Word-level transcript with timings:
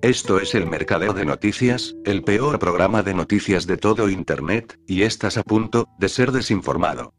Esto 0.00 0.38
es 0.38 0.54
el 0.54 0.64
Mercadeo 0.64 1.12
de 1.12 1.24
Noticias, 1.24 1.96
el 2.04 2.22
peor 2.22 2.60
programa 2.60 3.02
de 3.02 3.14
noticias 3.14 3.66
de 3.66 3.76
todo 3.76 4.08
Internet, 4.08 4.78
y 4.86 5.02
estás 5.02 5.36
a 5.36 5.42
punto 5.42 5.88
de 5.98 6.08
ser 6.08 6.30
desinformado. 6.30 7.14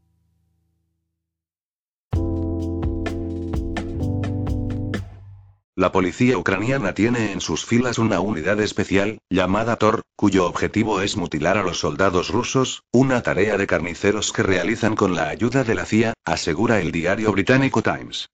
La 5.75 5.91
policía 5.91 6.37
ucraniana 6.37 6.93
tiene 6.93 7.33
en 7.33 7.41
sus 7.41 7.65
filas 7.65 7.99
una 7.99 8.21
unidad 8.21 8.61
especial, 8.61 9.19
llamada 9.29 9.75
Tor, 9.75 10.03
cuyo 10.15 10.45
objetivo 10.45 11.01
es 11.01 11.17
mutilar 11.17 11.57
a 11.57 11.63
los 11.63 11.79
soldados 11.79 12.29
rusos, 12.29 12.83
una 12.93 13.21
tarea 13.23 13.57
de 13.57 13.67
carniceros 13.67 14.31
que 14.31 14.43
realizan 14.43 14.95
con 14.95 15.15
la 15.15 15.27
ayuda 15.27 15.65
de 15.65 15.75
la 15.75 15.85
CIA, 15.85 16.13
asegura 16.25 16.79
el 16.79 16.93
diario 16.93 17.33
británico 17.33 17.81
Times. 17.81 18.29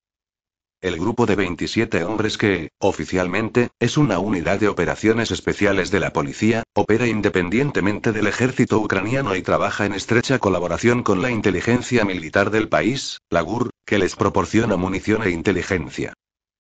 El 0.86 1.00
grupo 1.00 1.26
de 1.26 1.36
27 1.36 2.04
hombres 2.04 2.38
que, 2.38 2.70
oficialmente, 2.78 3.70
es 3.80 3.98
una 3.98 4.20
unidad 4.20 4.60
de 4.60 4.68
operaciones 4.68 5.32
especiales 5.32 5.90
de 5.90 6.00
la 6.00 6.14
policía, 6.14 6.62
opera 6.76 7.08
independientemente 7.08 8.12
del 8.12 8.28
ejército 8.28 8.78
ucraniano 8.78 9.36
y 9.36 9.42
trabaja 9.42 9.88
en 9.88 9.94
estrecha 9.94 10.38
colaboración 10.38 11.02
con 11.02 11.24
la 11.24 11.32
inteligencia 11.32 12.06
militar 12.06 12.52
del 12.52 12.70
país, 12.70 13.18
la 13.32 13.42
GUR, 13.42 13.72
que 13.84 13.98
les 13.98 14.16
proporciona 14.16 14.78
munición 14.78 15.24
e 15.24 15.32
inteligencia. 15.32 16.14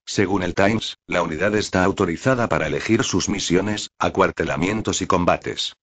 Según 0.07 0.41
el 0.41 0.55
Times, 0.55 0.97
la 1.05 1.21
unidad 1.21 1.53
está 1.53 1.83
autorizada 1.83 2.49
para 2.49 2.65
elegir 2.65 3.03
sus 3.03 3.29
misiones, 3.29 3.91
acuartelamientos 3.99 5.03
y 5.03 5.05
combates. 5.05 5.75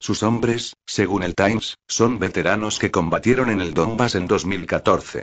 Sus 0.00 0.24
hombres, 0.24 0.74
según 0.84 1.22
el 1.22 1.36
Times, 1.36 1.76
son 1.86 2.18
veteranos 2.18 2.80
que 2.80 2.90
combatieron 2.90 3.50
en 3.50 3.60
el 3.60 3.72
Donbass 3.72 4.16
en 4.16 4.26
2014. 4.26 5.21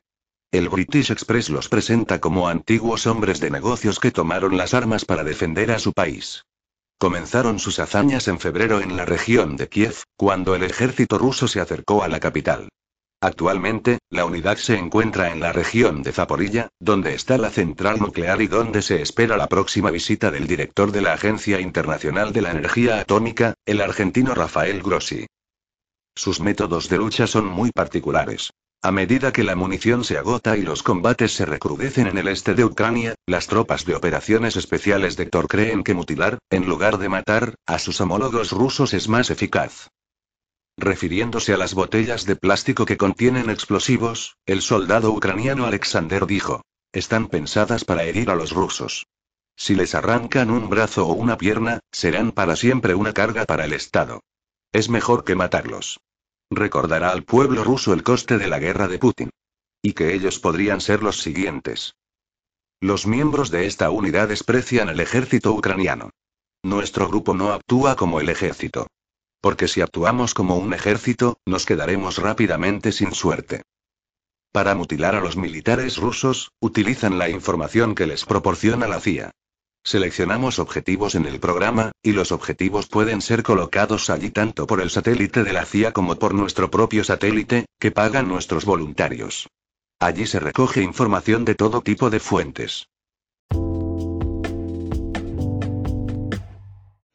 El 0.51 0.67
British 0.67 1.11
Express 1.11 1.51
los 1.51 1.69
presenta 1.69 2.19
como 2.19 2.47
antiguos 2.47 3.05
hombres 3.05 3.39
de 3.39 3.51
negocios 3.51 3.99
que 3.99 4.09
tomaron 4.09 4.57
las 4.57 4.73
armas 4.73 5.05
para 5.05 5.23
defender 5.23 5.69
a 5.69 5.77
su 5.77 5.93
país. 5.93 6.43
Comenzaron 6.97 7.59
sus 7.59 7.77
hazañas 7.77 8.27
en 8.27 8.39
febrero 8.39 8.81
en 8.81 8.97
la 8.97 9.05
región 9.05 9.57
de 9.57 9.69
Kiev, 9.69 10.01
cuando 10.17 10.55
el 10.55 10.63
ejército 10.63 11.19
ruso 11.19 11.47
se 11.47 11.61
acercó 11.61 12.01
a 12.01 12.07
la 12.07 12.19
capital. 12.19 12.69
Actualmente, 13.21 13.99
la 14.09 14.25
unidad 14.25 14.57
se 14.57 14.75
encuentra 14.75 15.31
en 15.31 15.39
la 15.39 15.53
región 15.53 16.01
de 16.01 16.13
Zaporilla, 16.13 16.69
donde 16.79 17.13
está 17.13 17.37
la 17.37 17.51
central 17.51 17.99
nuclear 17.99 18.41
y 18.41 18.47
donde 18.47 18.81
se 18.81 19.03
espera 19.03 19.37
la 19.37 19.47
próxima 19.47 19.91
visita 19.91 20.31
del 20.31 20.47
director 20.47 20.91
de 20.91 21.01
la 21.01 21.13
Agencia 21.13 21.59
Internacional 21.59 22.33
de 22.33 22.41
la 22.41 22.51
Energía 22.51 22.99
Atómica, 22.99 23.53
el 23.67 23.81
argentino 23.81 24.33
Rafael 24.33 24.81
Grossi. 24.81 25.27
Sus 26.15 26.39
métodos 26.39 26.89
de 26.89 26.97
lucha 26.97 27.27
son 27.27 27.45
muy 27.45 27.69
particulares. 27.71 28.49
A 28.81 28.91
medida 28.93 29.33
que 29.33 29.43
la 29.43 29.57
munición 29.57 30.05
se 30.05 30.17
agota 30.17 30.55
y 30.55 30.61
los 30.61 30.83
combates 30.83 31.33
se 31.33 31.45
recrudecen 31.45 32.07
en 32.07 32.17
el 32.17 32.29
este 32.29 32.53
de 32.53 32.63
Ucrania, 32.63 33.15
las 33.25 33.47
tropas 33.47 33.83
de 33.83 33.93
operaciones 33.93 34.55
especiales 34.55 35.17
de 35.17 35.25
Thor 35.25 35.49
creen 35.49 35.83
que 35.83 35.93
mutilar, 35.93 36.39
en 36.49 36.65
lugar 36.65 36.97
de 36.97 37.09
matar, 37.09 37.55
a 37.65 37.77
sus 37.77 37.99
homólogos 37.99 38.53
rusos 38.53 38.93
es 38.93 39.09
más 39.09 39.31
eficaz. 39.31 39.89
Refiriéndose 40.77 41.53
a 41.53 41.57
las 41.57 41.73
botellas 41.73 42.25
de 42.25 42.37
plástico 42.37 42.85
que 42.85 42.95
contienen 42.95 43.49
explosivos, 43.49 44.37
el 44.45 44.61
soldado 44.61 45.11
ucraniano 45.11 45.65
Alexander 45.65 46.25
dijo. 46.25 46.61
Están 46.93 47.27
pensadas 47.27 47.83
para 47.83 48.03
herir 48.03 48.29
a 48.29 48.35
los 48.35 48.53
rusos. 48.53 49.07
Si 49.57 49.75
les 49.75 49.93
arrancan 49.93 50.49
un 50.49 50.69
brazo 50.69 51.05
o 51.05 51.13
una 51.13 51.37
pierna, 51.37 51.81
serán 51.91 52.31
para 52.31 52.55
siempre 52.55 52.95
una 52.95 53.11
carga 53.11 53.43
para 53.43 53.65
el 53.65 53.73
Estado. 53.73 54.21
Es 54.71 54.87
mejor 54.87 55.25
que 55.25 55.35
matarlos. 55.35 55.99
Recordará 56.51 57.11
al 57.11 57.23
pueblo 57.23 57.63
ruso 57.63 57.93
el 57.93 58.03
coste 58.03 58.37
de 58.37 58.47
la 58.47 58.59
guerra 58.59 58.87
de 58.87 58.99
Putin. 58.99 59.29
Y 59.81 59.93
que 59.93 60.13
ellos 60.13 60.39
podrían 60.39 60.81
ser 60.81 61.03
los 61.03 61.21
siguientes. 61.21 61.95
Los 62.81 63.05
miembros 63.05 63.51
de 63.51 63.65
esta 63.65 63.89
unidad 63.91 64.29
desprecian 64.29 64.89
el 64.89 64.99
ejército 64.99 65.51
ucraniano. 65.53 66.09
Nuestro 66.63 67.07
grupo 67.07 67.33
no 67.33 67.53
actúa 67.53 67.95
como 67.95 68.19
el 68.19 68.29
ejército. 68.29 68.87
Porque 69.41 69.67
si 69.67 69.81
actuamos 69.81 70.33
como 70.33 70.57
un 70.57 70.73
ejército, 70.73 71.37
nos 71.45 71.65
quedaremos 71.65 72.17
rápidamente 72.17 72.91
sin 72.91 73.13
suerte. 73.13 73.61
Para 74.51 74.75
mutilar 74.75 75.15
a 75.15 75.21
los 75.21 75.37
militares 75.37 75.97
rusos, 75.97 76.51
utilizan 76.59 77.17
la 77.17 77.29
información 77.29 77.95
que 77.95 78.07
les 78.07 78.25
proporciona 78.25 78.87
la 78.87 78.99
CIA. 78.99 79.31
Seleccionamos 79.89 80.59
objetivos 80.59 81.15
en 81.15 81.25
el 81.25 81.39
programa, 81.39 81.93
y 82.03 82.11
los 82.11 82.31
objetivos 82.31 82.87
pueden 82.87 83.21
ser 83.21 83.41
colocados 83.41 84.11
allí 84.11 84.29
tanto 84.29 84.67
por 84.67 84.81
el 84.81 84.91
satélite 84.91 85.43
de 85.43 85.51
la 85.51 85.65
CIA 85.65 85.93
como 85.93 86.19
por 86.19 86.35
nuestro 86.35 86.69
propio 86.69 87.03
satélite, 87.03 87.65
que 87.79 87.89
pagan 87.89 88.27
nuestros 88.27 88.65
voluntarios. 88.65 89.47
Allí 89.99 90.27
se 90.27 90.39
recoge 90.39 90.83
información 90.83 91.43
de 91.43 91.55
todo 91.55 91.81
tipo 91.81 92.11
de 92.11 92.19
fuentes. 92.19 92.85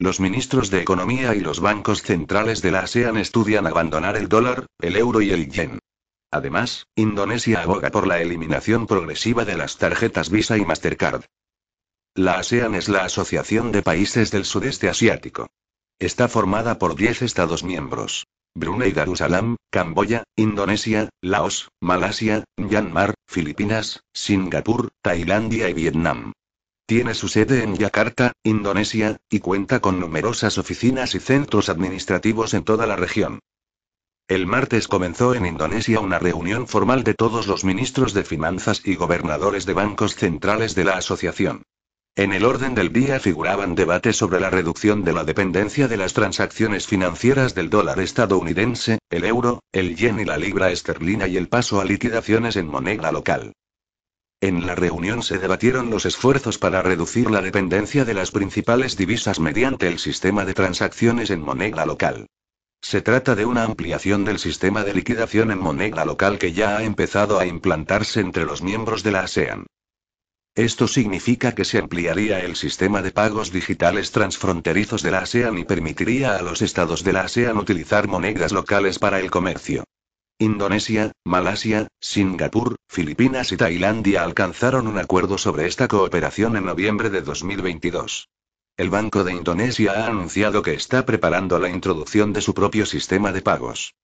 Los 0.01 0.19
ministros 0.19 0.69
de 0.69 0.81
Economía 0.81 1.37
y 1.37 1.41
los 1.43 1.61
bancos 1.61 2.03
centrales 2.03 2.61
de 2.61 2.73
la 2.73 2.81
ASEAN 2.81 3.19
estudian 3.19 3.69
abandonar 3.69 4.17
el 4.17 4.29
dólar, 4.29 4.67
el 4.81 4.97
euro 4.97 5.21
y 5.21 5.31
el 5.31 5.49
yen. 5.49 5.79
Además, 6.33 6.89
Indonesia 6.97 7.63
aboga 7.63 7.93
por 7.93 8.09
la 8.09 8.21
eliminación 8.21 8.89
progresiva 8.89 9.45
de 9.45 9.57
las 9.57 9.79
tarjetas 9.79 10.29
Visa 10.29 10.59
y 10.59 10.65
Mastercard. 10.65 11.23
La 12.17 12.39
ASEAN 12.39 12.77
es 12.77 12.89
la 12.89 13.03
Asociación 13.03 13.73
de 13.73 13.83
Países 13.83 14.31
del 14.31 14.45
Sudeste 14.45 14.89
Asiático. 14.89 15.49
Está 15.99 16.29
formada 16.29 16.79
por 16.79 16.95
10 16.95 17.23
Estados 17.23 17.65
miembros. 17.65 18.29
Brunei 18.55 18.93
Darussalam, 18.93 19.57
Camboya, 19.69 20.23
Indonesia, 20.37 21.09
Laos, 21.21 21.71
Malasia, 21.81 22.45
Myanmar, 22.57 23.15
Filipinas, 23.27 24.05
Singapur, 24.13 24.91
Tailandia 25.03 25.69
y 25.69 25.73
Vietnam. 25.73 26.35
Tiene 26.87 27.15
su 27.15 27.27
sede 27.27 27.65
en 27.65 27.75
Yakarta, 27.75 28.31
Indonesia, 28.45 29.17
y 29.29 29.41
cuenta 29.41 29.81
con 29.81 29.99
numerosas 29.99 30.57
oficinas 30.57 31.17
y 31.17 31.19
centros 31.19 31.69
administrativos 31.69 32.55
en 32.55 32.63
toda 32.63 32.87
la 32.87 32.95
región. 32.95 33.41
El 34.29 34.47
martes 34.47 34.87
comenzó 34.87 35.35
en 35.35 35.47
Indonesia 35.47 35.99
una 35.99 36.21
reunión 36.21 36.69
formal 36.69 37.03
de 37.03 37.15
todos 37.15 37.49
los 37.49 37.65
ministros 37.65 38.15
de 38.15 38.23
finanzas 38.23 38.83
y 38.85 38.95
gobernadores 38.95 39.67
de 39.67 39.73
bancos 39.73 40.15
centrales 40.15 40.77
de 40.77 40.85
la 40.85 40.97
asociación. 40.97 41.65
En 42.17 42.33
el 42.33 42.45
orden 42.45 42.77
del 42.77 42.93
día 42.93 43.19
figuraban 43.19 43.75
debates 43.75 44.17
sobre 44.17 44.39
la 44.39 44.49
reducción 44.49 45.03
de 45.03 45.13
la 45.13 45.25
dependencia 45.25 45.89
de 45.89 45.97
las 45.97 46.13
transacciones 46.13 46.87
financieras 46.87 47.57
del 47.57 47.71
dólar 47.71 47.99
estadounidense, 47.99 49.01
el 49.11 49.25
euro, 49.25 49.65
el 49.73 49.97
yen 49.97 50.21
y 50.21 50.25
la 50.25 50.37
libra 50.37 50.71
esterlina 50.71 51.27
y 51.27 51.37
el 51.37 51.49
paso 51.49 51.81
a 51.81 51.85
liquidaciones 51.85 52.55
en 52.55 52.69
moneda 52.69 53.11
local. 53.11 53.53
En 54.41 54.65
la 54.65 54.77
reunión 54.77 55.25
se 55.25 55.39
debatieron 55.39 55.91
los 55.91 56.07
esfuerzos 56.07 56.57
para 56.59 56.83
reducir 56.83 57.33
la 57.33 57.41
dependencia 57.41 58.05
de 58.05 58.15
las 58.15 58.31
principales 58.31 58.97
divisas 58.97 59.41
mediante 59.41 59.89
el 59.89 59.99
sistema 59.99 60.45
de 60.45 60.55
transacciones 60.55 61.31
en 61.31 61.41
moneda 61.41 61.85
local. 61.85 62.29
Se 62.81 63.01
trata 63.01 63.35
de 63.35 63.45
una 63.45 63.65
ampliación 63.65 64.25
del 64.25 64.39
sistema 64.39 64.85
de 64.85 64.95
liquidación 64.95 65.51
en 65.51 65.59
moneda 65.59 66.05
local 66.05 66.39
que 66.39 66.53
ya 66.53 66.77
ha 66.77 66.85
empezado 66.85 67.41
a 67.41 67.47
implantarse 67.47 68.21
entre 68.21 68.45
los 68.45 68.63
miembros 68.63 69.03
de 69.03 69.11
la 69.11 69.21
ASEAN. 69.23 69.67
Esto 70.55 70.87
significa 70.87 71.53
que 71.53 71.65
se 71.65 71.79
ampliaría 71.79 72.39
el 72.39 72.55
sistema 72.55 73.03
de 73.03 73.11
pagos 73.11 73.51
digitales 73.51 74.13
transfronterizos 74.13 75.03
de 75.03 75.11
la 75.11 75.19
ASEAN 75.19 75.59
y 75.59 75.65
permitiría 75.65 76.37
a 76.37 76.43
los 76.43 76.63
estados 76.63 77.03
de 77.03 77.13
la 77.13 77.23
ASEAN 77.23 77.59
utilizar 77.59 78.07
monedas 78.07 78.53
locales 78.53 79.01
para 79.01 79.19
el 79.19 79.33
comercio. 79.33 79.83
Indonesia, 80.39 81.11
Malasia, 81.25 81.89
Singapur, 82.01 82.77
Filipinas 82.89 83.51
y 83.51 83.57
Tailandia 83.57 84.23
alcanzaron 84.23 84.87
un 84.87 84.99
acuerdo 84.99 85.39
sobre 85.39 85.67
esta 85.67 85.89
cooperación 85.89 86.57
en 86.57 86.67
noviembre 86.67 87.11
de 87.11 87.23
2022. 87.23 88.29
El 88.77 88.91
Banco 88.91 89.25
de 89.25 89.33
Indonesia 89.33 89.93
ha 89.93 90.07
anunciado 90.07 90.63
que 90.63 90.75
está 90.75 91.05
preparando 91.05 91.59
la 91.59 91.69
introducción 91.69 92.33
de 92.33 92.41
su 92.41 92.55
propio 92.55 92.87
sistema 92.87 93.33
de 93.33 93.43
pagos. 93.43 93.95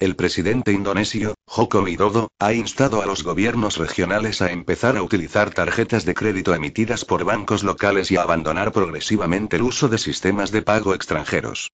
El 0.00 0.16
presidente 0.16 0.72
indonesio, 0.72 1.34
Joko 1.46 1.80
Widodo, 1.80 2.28
ha 2.40 2.52
instado 2.52 3.00
a 3.00 3.06
los 3.06 3.22
gobiernos 3.22 3.76
regionales 3.76 4.42
a 4.42 4.50
empezar 4.50 4.96
a 4.96 5.02
utilizar 5.02 5.54
tarjetas 5.54 6.04
de 6.04 6.14
crédito 6.14 6.52
emitidas 6.52 7.04
por 7.04 7.24
bancos 7.24 7.62
locales 7.62 8.10
y 8.10 8.16
a 8.16 8.22
abandonar 8.22 8.72
progresivamente 8.72 9.54
el 9.56 9.62
uso 9.62 9.88
de 9.88 9.98
sistemas 9.98 10.50
de 10.50 10.62
pago 10.62 10.94
extranjeros. 10.94 11.70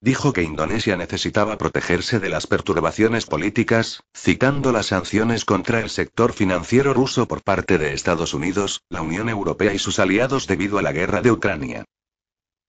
Dijo 0.00 0.32
que 0.32 0.42
Indonesia 0.42 0.96
necesitaba 0.96 1.58
protegerse 1.58 2.20
de 2.20 2.28
las 2.28 2.46
perturbaciones 2.46 3.26
políticas, 3.26 4.04
citando 4.14 4.70
las 4.70 4.86
sanciones 4.86 5.44
contra 5.44 5.80
el 5.80 5.90
sector 5.90 6.32
financiero 6.32 6.94
ruso 6.94 7.26
por 7.26 7.42
parte 7.42 7.78
de 7.78 7.92
Estados 7.92 8.34
Unidos, 8.34 8.82
la 8.88 9.02
Unión 9.02 9.28
Europea 9.28 9.74
y 9.74 9.80
sus 9.80 9.98
aliados 9.98 10.46
debido 10.46 10.78
a 10.78 10.82
la 10.82 10.92
guerra 10.92 11.22
de 11.22 11.32
Ucrania. 11.32 11.84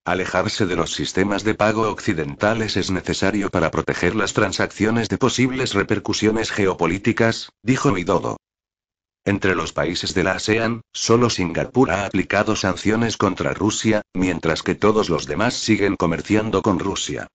Alejarse 0.06 0.66
de 0.66 0.76
los 0.76 0.94
sistemas 0.94 1.42
de 1.42 1.56
pago 1.56 1.90
occidentales 1.90 2.76
es 2.76 2.92
necesario 2.92 3.50
para 3.50 3.72
proteger 3.72 4.14
las 4.14 4.34
transacciones 4.34 5.08
de 5.08 5.18
posibles 5.18 5.74
repercusiones 5.74 6.52
geopolíticas, 6.52 7.50
dijo 7.64 7.90
Widodo. 7.90 8.36
Entre 9.24 9.56
los 9.56 9.72
países 9.72 10.14
de 10.14 10.22
la 10.22 10.34
ASEAN, 10.34 10.82
solo 10.92 11.28
Singapur 11.28 11.90
ha 11.90 12.06
aplicado 12.06 12.54
sanciones 12.54 13.16
contra 13.16 13.52
Rusia, 13.52 14.02
mientras 14.14 14.62
que 14.62 14.76
todos 14.76 15.08
los 15.08 15.26
demás 15.26 15.54
siguen 15.54 15.96
comerciando 15.96 16.62
con 16.62 16.78
Rusia. 16.78 17.26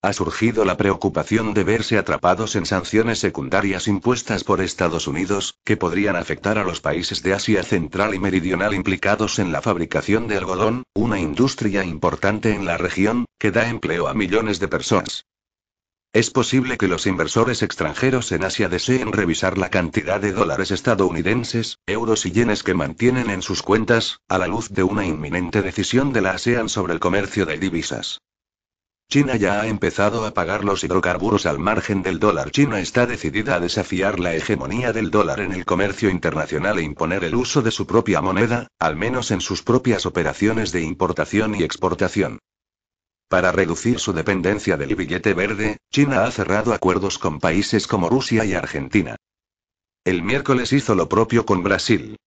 Ha 0.00 0.12
surgido 0.12 0.64
la 0.64 0.76
preocupación 0.76 1.54
de 1.54 1.64
verse 1.64 1.98
atrapados 1.98 2.54
en 2.54 2.66
sanciones 2.66 3.18
secundarias 3.18 3.88
impuestas 3.88 4.44
por 4.44 4.60
Estados 4.60 5.08
Unidos, 5.08 5.58
que 5.64 5.76
podrían 5.76 6.14
afectar 6.14 6.56
a 6.56 6.62
los 6.62 6.80
países 6.80 7.24
de 7.24 7.34
Asia 7.34 7.64
Central 7.64 8.14
y 8.14 8.20
Meridional 8.20 8.74
implicados 8.74 9.40
en 9.40 9.50
la 9.50 9.60
fabricación 9.60 10.28
de 10.28 10.36
algodón, 10.36 10.84
una 10.94 11.18
industria 11.18 11.84
importante 11.84 12.54
en 12.54 12.64
la 12.64 12.76
región, 12.76 13.24
que 13.40 13.50
da 13.50 13.68
empleo 13.68 14.06
a 14.06 14.14
millones 14.14 14.60
de 14.60 14.68
personas. 14.68 15.24
Es 16.12 16.30
posible 16.30 16.78
que 16.78 16.86
los 16.86 17.06
inversores 17.08 17.64
extranjeros 17.64 18.30
en 18.30 18.44
Asia 18.44 18.68
deseen 18.68 19.12
revisar 19.12 19.58
la 19.58 19.68
cantidad 19.68 20.20
de 20.20 20.30
dólares 20.30 20.70
estadounidenses, 20.70 21.78
euros 21.88 22.24
y 22.24 22.30
yenes 22.30 22.62
que 22.62 22.72
mantienen 22.72 23.30
en 23.30 23.42
sus 23.42 23.62
cuentas, 23.62 24.20
a 24.28 24.38
la 24.38 24.46
luz 24.46 24.68
de 24.70 24.84
una 24.84 25.04
inminente 25.04 25.60
decisión 25.60 26.12
de 26.12 26.20
la 26.20 26.30
ASEAN 26.30 26.68
sobre 26.68 26.94
el 26.94 27.00
comercio 27.00 27.46
de 27.46 27.58
divisas. 27.58 28.20
China 29.10 29.36
ya 29.36 29.62
ha 29.62 29.68
empezado 29.68 30.26
a 30.26 30.34
pagar 30.34 30.64
los 30.64 30.84
hidrocarburos 30.84 31.46
al 31.46 31.58
margen 31.58 32.02
del 32.02 32.18
dólar. 32.18 32.50
China 32.50 32.78
está 32.78 33.06
decidida 33.06 33.54
a 33.54 33.60
desafiar 33.60 34.20
la 34.20 34.34
hegemonía 34.34 34.92
del 34.92 35.10
dólar 35.10 35.40
en 35.40 35.54
el 35.54 35.64
comercio 35.64 36.10
internacional 36.10 36.78
e 36.78 36.82
imponer 36.82 37.24
el 37.24 37.34
uso 37.34 37.62
de 37.62 37.70
su 37.70 37.86
propia 37.86 38.20
moneda, 38.20 38.68
al 38.78 38.96
menos 38.96 39.30
en 39.30 39.40
sus 39.40 39.62
propias 39.62 40.04
operaciones 40.04 40.72
de 40.72 40.82
importación 40.82 41.54
y 41.54 41.62
exportación. 41.62 42.38
Para 43.30 43.50
reducir 43.50 43.98
su 43.98 44.12
dependencia 44.12 44.76
del 44.76 44.94
billete 44.94 45.32
verde, 45.32 45.78
China 45.90 46.24
ha 46.24 46.30
cerrado 46.30 46.74
acuerdos 46.74 47.16
con 47.16 47.40
países 47.40 47.86
como 47.86 48.10
Rusia 48.10 48.44
y 48.44 48.52
Argentina. 48.52 49.16
El 50.04 50.22
miércoles 50.22 50.70
hizo 50.74 50.94
lo 50.94 51.08
propio 51.08 51.46
con 51.46 51.62
Brasil. 51.62 52.18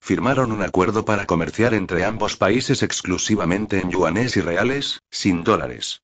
Firmaron 0.00 0.52
un 0.52 0.62
acuerdo 0.62 1.04
para 1.04 1.26
comerciar 1.26 1.74
entre 1.74 2.06
ambos 2.06 2.38
países 2.38 2.82
exclusivamente 2.82 3.78
en 3.78 3.90
yuanes 3.90 4.38
y 4.38 4.40
reales, 4.40 5.00
sin 5.10 5.44
dólares. 5.44 6.00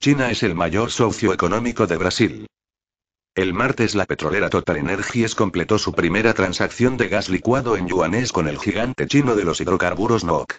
China 0.00 0.30
es 0.30 0.44
el 0.44 0.54
mayor 0.54 0.92
socio 0.92 1.32
económico 1.32 1.88
de 1.88 1.96
Brasil. 1.96 2.46
El 3.34 3.52
martes 3.52 3.96
la 3.96 4.04
petrolera 4.06 4.48
Total 4.48 4.76
Energies 4.76 5.34
completó 5.34 5.76
su 5.76 5.92
primera 5.92 6.34
transacción 6.34 6.96
de 6.96 7.08
gas 7.08 7.28
licuado 7.28 7.76
en 7.76 7.88
yuanes 7.88 8.30
con 8.30 8.46
el 8.46 8.60
gigante 8.60 9.08
chino 9.08 9.34
de 9.34 9.44
los 9.44 9.60
hidrocarburos 9.60 10.22
NOC. 10.22 10.58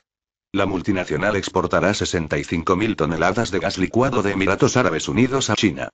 La 0.51 0.65
multinacional 0.65 1.37
exportará 1.37 1.91
65.000 1.91 2.97
toneladas 2.97 3.49
de 3.51 3.59
gas 3.59 3.77
licuado 3.77 4.23
de 4.23 4.33
Emiratos 4.33 4.75
Árabes 4.75 5.07
Unidos 5.07 5.49
a 5.49 5.55
China. 5.55 5.87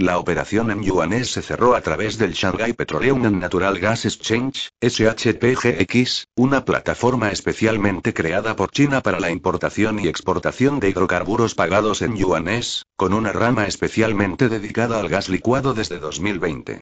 La 0.00 0.16
operación 0.20 0.70
en 0.70 0.84
yuanes 0.84 1.32
se 1.32 1.42
cerró 1.42 1.74
a 1.74 1.80
través 1.80 2.18
del 2.18 2.32
Shanghai 2.32 2.72
Petroleum 2.72 3.24
and 3.24 3.40
Natural 3.40 3.80
Gas 3.80 4.04
Exchange, 4.04 4.70
SHPGX, 4.80 6.28
una 6.36 6.64
plataforma 6.64 7.32
especialmente 7.32 8.14
creada 8.14 8.54
por 8.54 8.70
China 8.70 9.00
para 9.00 9.18
la 9.18 9.32
importación 9.32 9.98
y 9.98 10.06
exportación 10.06 10.78
de 10.78 10.90
hidrocarburos 10.90 11.56
pagados 11.56 12.00
en 12.02 12.14
yuanes, 12.14 12.84
con 12.94 13.12
una 13.12 13.32
rama 13.32 13.66
especialmente 13.66 14.48
dedicada 14.48 15.00
al 15.00 15.08
gas 15.08 15.28
licuado 15.28 15.74
desde 15.74 15.98
2020. 15.98 16.80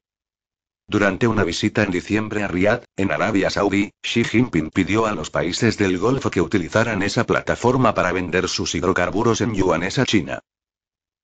Durante 0.87 1.27
una 1.27 1.43
visita 1.43 1.85
en 1.85 1.93
diciembre 1.93 2.43
a 2.43 2.49
Riyadh, 2.49 2.85
en 2.99 3.13
Arabia 3.13 3.49
Saudí, 3.49 3.93
Xi 4.03 4.25
Jinping 4.25 4.69
pidió 4.69 5.07
a 5.07 5.13
los 5.13 5.31
países 5.31 5.79
del 5.79 5.97
Golfo 5.97 6.31
que 6.31 6.43
utilizaran 6.43 7.03
esa 7.03 7.25
plataforma 7.25 7.95
para 7.95 8.13
vender 8.13 8.47
sus 8.47 8.75
hidrocarburos 8.75 9.41
en 9.41 9.55
yuanes 9.55 9.99
a 9.99 10.05
China. 10.05 10.41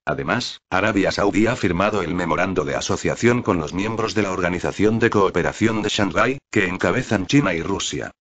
Además, 0.05 0.59
Arabia 0.69 1.11
Saudí 1.11 1.47
ha 1.47 1.55
firmado 1.55 2.01
el 2.01 2.13
memorando 2.13 2.65
de 2.65 2.75
asociación 2.75 3.41
con 3.41 3.57
los 3.57 3.73
miembros 3.73 4.13
de 4.15 4.23
la 4.23 4.31
Organización 4.31 4.99
de 4.99 5.09
Cooperación 5.09 5.81
de 5.81 5.89
Shanghái, 5.89 6.39
que 6.51 6.67
encabezan 6.67 7.25
China 7.25 7.53
y 7.53 7.61
Rusia. 7.61 8.11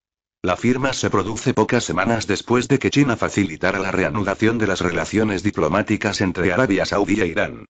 La 0.43 0.57
firma 0.57 0.93
se 0.93 1.11
produce 1.11 1.55
pocas 1.55 1.85
semanas 1.85 2.27
después 2.27 2.69
de 2.69 2.79
que 2.79 2.91
China 2.91 3.17
facilitara 3.17 3.79
la 3.79 3.91
reanudación 3.91 4.59
de 4.59 4.67
las 4.67 4.81
relaciones 4.81 5.43
diplomáticas 5.43 6.21
entre 6.21 6.53
Arabia 6.53 6.85
Saudí 6.85 7.21
e 7.21 7.27
Irán. 7.27 7.65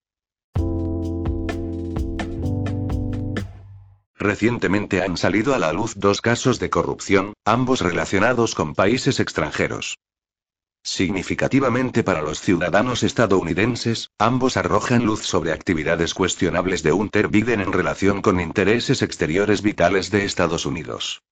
Recientemente 4.14 5.02
han 5.02 5.16
salido 5.16 5.54
a 5.54 5.58
la 5.58 5.72
luz 5.72 5.94
dos 5.96 6.20
casos 6.20 6.60
de 6.60 6.70
corrupción, 6.70 7.32
ambos 7.44 7.80
relacionados 7.80 8.54
con 8.54 8.74
países 8.74 9.20
extranjeros. 9.20 9.96
Significativamente 10.84 12.02
para 12.02 12.22
los 12.22 12.40
ciudadanos 12.40 13.04
estadounidenses, 13.04 14.10
ambos 14.18 14.56
arrojan 14.56 15.06
luz 15.06 15.22
sobre 15.22 15.52
actividades 15.52 16.12
cuestionables 16.12 16.82
de 16.82 16.92
Hunter 16.92 17.28
Biden 17.28 17.60
en 17.60 17.72
relación 17.72 18.20
con 18.20 18.40
intereses 18.40 19.00
exteriores 19.00 19.62
vitales 19.62 20.10
de 20.10 20.24
Estados 20.24 20.66
Unidos. 20.66 21.22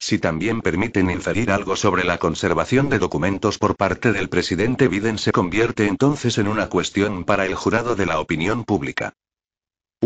Si 0.00 0.18
también 0.18 0.60
permiten 0.60 1.08
inferir 1.08 1.50
algo 1.50 1.76
sobre 1.76 2.04
la 2.04 2.18
conservación 2.18 2.88
de 2.88 2.98
documentos 2.98 3.58
por 3.58 3.76
parte 3.76 4.12
del 4.12 4.28
presidente 4.28 4.88
Biden 4.88 5.18
se 5.18 5.32
convierte 5.32 5.86
entonces 5.86 6.36
en 6.38 6.48
una 6.48 6.68
cuestión 6.68 7.24
para 7.24 7.46
el 7.46 7.54
jurado 7.54 7.94
de 7.94 8.06
la 8.06 8.18
opinión 8.18 8.64
pública. 8.64 9.14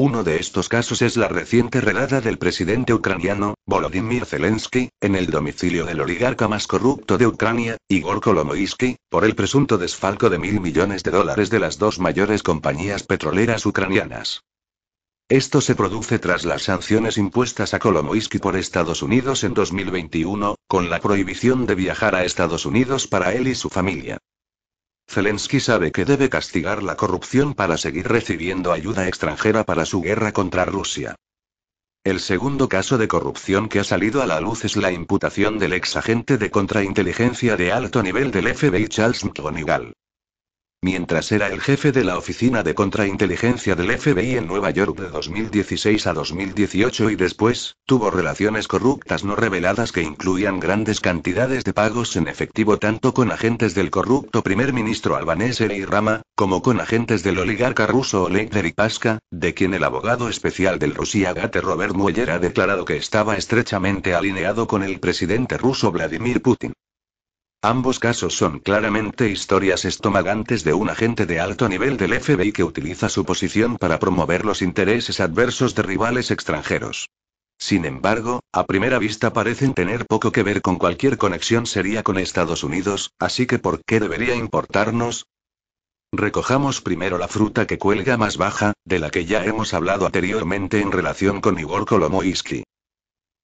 Uno 0.00 0.22
de 0.22 0.36
estos 0.36 0.68
casos 0.68 1.02
es 1.02 1.16
la 1.16 1.26
reciente 1.26 1.80
redada 1.80 2.20
del 2.20 2.38
presidente 2.38 2.94
ucraniano, 2.94 3.54
Volodymyr 3.66 4.26
Zelensky, 4.26 4.90
en 5.00 5.16
el 5.16 5.26
domicilio 5.26 5.84
del 5.86 6.00
oligarca 6.00 6.46
más 6.46 6.68
corrupto 6.68 7.18
de 7.18 7.26
Ucrania, 7.26 7.78
Igor 7.88 8.20
Kolomoisky, 8.20 8.94
por 9.08 9.24
el 9.24 9.34
presunto 9.34 9.76
desfalco 9.76 10.30
de 10.30 10.38
mil 10.38 10.60
millones 10.60 11.02
de 11.02 11.10
dólares 11.10 11.50
de 11.50 11.58
las 11.58 11.78
dos 11.78 11.98
mayores 11.98 12.44
compañías 12.44 13.02
petroleras 13.02 13.66
ucranianas. 13.66 14.44
Esto 15.28 15.60
se 15.60 15.74
produce 15.74 16.20
tras 16.20 16.44
las 16.44 16.62
sanciones 16.62 17.18
impuestas 17.18 17.74
a 17.74 17.80
Kolomoisky 17.80 18.38
por 18.38 18.54
Estados 18.54 19.02
Unidos 19.02 19.42
en 19.42 19.52
2021, 19.52 20.54
con 20.68 20.90
la 20.90 21.00
prohibición 21.00 21.66
de 21.66 21.74
viajar 21.74 22.14
a 22.14 22.22
Estados 22.22 22.66
Unidos 22.66 23.08
para 23.08 23.34
él 23.34 23.48
y 23.48 23.56
su 23.56 23.68
familia. 23.68 24.18
Zelensky 25.08 25.58
sabe 25.58 25.90
que 25.90 26.04
debe 26.04 26.28
castigar 26.28 26.82
la 26.82 26.96
corrupción 26.96 27.54
para 27.54 27.78
seguir 27.78 28.06
recibiendo 28.08 28.72
ayuda 28.72 29.08
extranjera 29.08 29.64
para 29.64 29.86
su 29.86 30.02
guerra 30.02 30.32
contra 30.32 30.66
Rusia. 30.66 31.14
El 32.04 32.20
segundo 32.20 32.68
caso 32.68 32.98
de 32.98 33.08
corrupción 33.08 33.68
que 33.68 33.80
ha 33.80 33.84
salido 33.84 34.22
a 34.22 34.26
la 34.26 34.40
luz 34.40 34.64
es 34.64 34.76
la 34.76 34.92
imputación 34.92 35.58
del 35.58 35.72
ex 35.72 35.96
agente 35.96 36.36
de 36.36 36.50
contrainteligencia 36.50 37.56
de 37.56 37.72
alto 37.72 38.02
nivel 38.02 38.30
del 38.30 38.54
FBI 38.54 38.86
Charles 38.88 39.24
McGonigal. 39.24 39.94
Mientras 40.80 41.32
era 41.32 41.48
el 41.48 41.60
jefe 41.60 41.90
de 41.90 42.04
la 42.04 42.16
Oficina 42.16 42.62
de 42.62 42.76
Contrainteligencia 42.76 43.74
del 43.74 43.98
FBI 43.98 44.36
en 44.36 44.46
Nueva 44.46 44.70
York 44.70 44.96
de 44.96 45.08
2016 45.08 46.06
a 46.06 46.12
2018 46.12 47.10
y 47.10 47.16
después, 47.16 47.74
tuvo 47.84 48.12
relaciones 48.12 48.68
corruptas 48.68 49.24
no 49.24 49.34
reveladas 49.34 49.90
que 49.90 50.02
incluían 50.02 50.60
grandes 50.60 51.00
cantidades 51.00 51.64
de 51.64 51.72
pagos 51.72 52.14
en 52.14 52.28
efectivo 52.28 52.78
tanto 52.78 53.12
con 53.12 53.32
agentes 53.32 53.74
del 53.74 53.90
corrupto 53.90 54.44
primer 54.44 54.72
ministro 54.72 55.16
albanés 55.16 55.60
Eri 55.60 55.84
Rama, 55.84 56.22
como 56.36 56.62
con 56.62 56.80
agentes 56.80 57.24
del 57.24 57.38
oligarca 57.38 57.88
ruso 57.88 58.22
Oleg 58.22 58.48
Deripaska, 58.50 59.18
de 59.32 59.54
quien 59.54 59.74
el 59.74 59.82
abogado 59.82 60.28
especial 60.28 60.78
del 60.78 60.94
Rusia 60.94 61.32
Gate 61.32 61.60
Robert 61.60 61.96
Mueller 61.96 62.30
ha 62.30 62.38
declarado 62.38 62.84
que 62.84 62.98
estaba 62.98 63.36
estrechamente 63.36 64.14
alineado 64.14 64.68
con 64.68 64.84
el 64.84 65.00
presidente 65.00 65.58
ruso 65.58 65.90
Vladimir 65.90 66.40
Putin. 66.40 66.72
Ambos 67.62 67.98
casos 67.98 68.36
son 68.36 68.60
claramente 68.60 69.28
historias 69.28 69.84
estomagantes 69.84 70.62
de 70.62 70.74
un 70.74 70.90
agente 70.90 71.26
de 71.26 71.40
alto 71.40 71.68
nivel 71.68 71.96
del 71.96 72.20
FBI 72.20 72.52
que 72.52 72.62
utiliza 72.62 73.08
su 73.08 73.24
posición 73.24 73.78
para 73.78 73.98
promover 73.98 74.44
los 74.44 74.62
intereses 74.62 75.18
adversos 75.18 75.74
de 75.74 75.82
rivales 75.82 76.30
extranjeros. 76.30 77.08
Sin 77.58 77.84
embargo, 77.84 78.38
a 78.52 78.64
primera 78.64 79.00
vista 79.00 79.32
parecen 79.32 79.74
tener 79.74 80.06
poco 80.06 80.30
que 80.30 80.44
ver 80.44 80.62
con 80.62 80.76
cualquier 80.76 81.18
conexión 81.18 81.66
seria 81.66 82.04
con 82.04 82.16
Estados 82.16 82.62
Unidos, 82.62 83.10
así 83.18 83.46
que 83.46 83.58
¿por 83.58 83.82
qué 83.84 83.98
debería 83.98 84.36
importarnos? 84.36 85.26
Recojamos 86.12 86.80
primero 86.80 87.18
la 87.18 87.26
fruta 87.26 87.66
que 87.66 87.76
cuelga 87.76 88.16
más 88.16 88.36
baja, 88.36 88.72
de 88.84 89.00
la 89.00 89.10
que 89.10 89.24
ya 89.24 89.44
hemos 89.44 89.74
hablado 89.74 90.06
anteriormente 90.06 90.80
en 90.80 90.92
relación 90.92 91.40
con 91.40 91.58
Igor 91.58 91.86
Kolomoisky. 91.86 92.62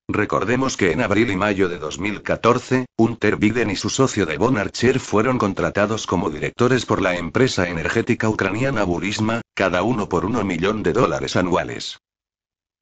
Recordemos 0.09 0.77
que 0.77 0.93
en 0.93 1.01
abril 1.01 1.31
y 1.31 1.37
mayo 1.37 1.69
de 1.71 1.79
2014, 1.79 2.85
Hunter 2.99 3.37
Biden 3.37 3.71
y 3.71 3.77
su 3.77 3.89
socio 3.89 4.27
Devon 4.27 4.59
Archer 4.59 5.01
fueron 5.01 5.39
contratados 5.39 6.07
como 6.07 6.29
directores 6.29 6.85
por 6.85 7.01
la 7.01 7.17
empresa 7.17 7.69
energética 7.69 8.29
ucraniana 8.29 8.85
Burisma, 8.85 9.41
cada 9.55 9.83
uno 9.83 10.09
por 10.09 10.27
uno 10.27 10.45
millón 10.45 10.83
de 10.83 10.93
dólares 10.93 11.37
anuales. 11.37 11.99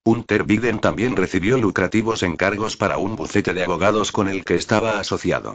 Hunter 0.05 0.43
Biden 0.43 0.81
también 0.81 1.15
recibió 1.15 1.59
lucrativos 1.59 2.25
encargos 2.25 2.77
para 2.77 2.99
un 2.99 3.15
bufete 3.15 3.55
de 3.55 3.63
abogados 3.63 4.11
con 4.11 4.29
el 4.29 4.45
que 4.45 4.57
estaba 4.57 4.99
asociado. 4.99 5.55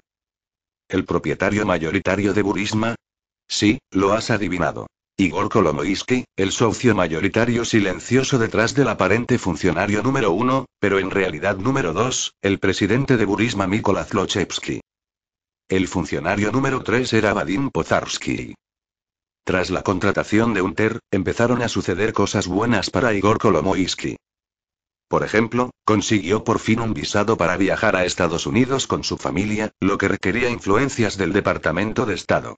¿El 0.88 1.04
propietario 1.04 1.66
mayoritario 1.66 2.34
de 2.34 2.44
Burisma? 2.44 2.96
Sí, 3.46 3.80
lo 3.92 4.14
has 4.14 4.30
adivinado. 4.30 4.88
Igor 5.20 5.50
Kolomoisky, 5.50 6.26
el 6.36 6.52
socio 6.52 6.94
mayoritario 6.94 7.66
silencioso 7.66 8.38
detrás 8.38 8.76
del 8.76 8.88
aparente 8.88 9.40
funcionario 9.40 10.04
número 10.04 10.32
uno, 10.32 10.68
pero 10.80 11.00
en 11.00 11.10
realidad 11.10 11.58
número 11.58 11.92
dos, 11.92 12.36
el 12.40 12.60
presidente 12.60 13.18
de 13.18 13.26
Burisma 13.26 13.66
Mykola 13.66 14.04
Zlochevsky. 14.04 14.80
El 15.70 15.88
funcionario 15.88 16.52
número 16.52 16.84
3 16.84 17.12
era 17.14 17.34
Vadim 17.34 17.72
Pozarsky. 17.72 18.54
Tras 19.44 19.72
la 19.72 19.82
contratación 19.82 20.54
de 20.54 20.62
Unter, 20.62 21.00
empezaron 21.10 21.64
a 21.64 21.68
suceder 21.68 22.14
cosas 22.14 22.46
buenas 22.46 22.92
para 22.92 23.16
Igor 23.16 23.40
Kolomoisky. 23.40 24.18
Por 25.08 25.24
ejemplo, 25.24 25.72
consiguió 25.84 26.44
por 26.44 26.60
fin 26.60 26.80
un 26.80 26.94
visado 26.94 27.38
para 27.38 27.58
viajar 27.58 27.96
a 27.96 28.06
Estados 28.06 28.46
Unidos 28.46 28.86
con 28.86 29.04
su 29.04 29.18
familia, 29.18 29.72
lo 29.80 29.98
que 29.98 30.10
requería 30.10 30.52
influencias 30.52 31.18
del 31.18 31.34
Departamento 31.34 32.06
de 32.06 32.14
Estado. 32.14 32.56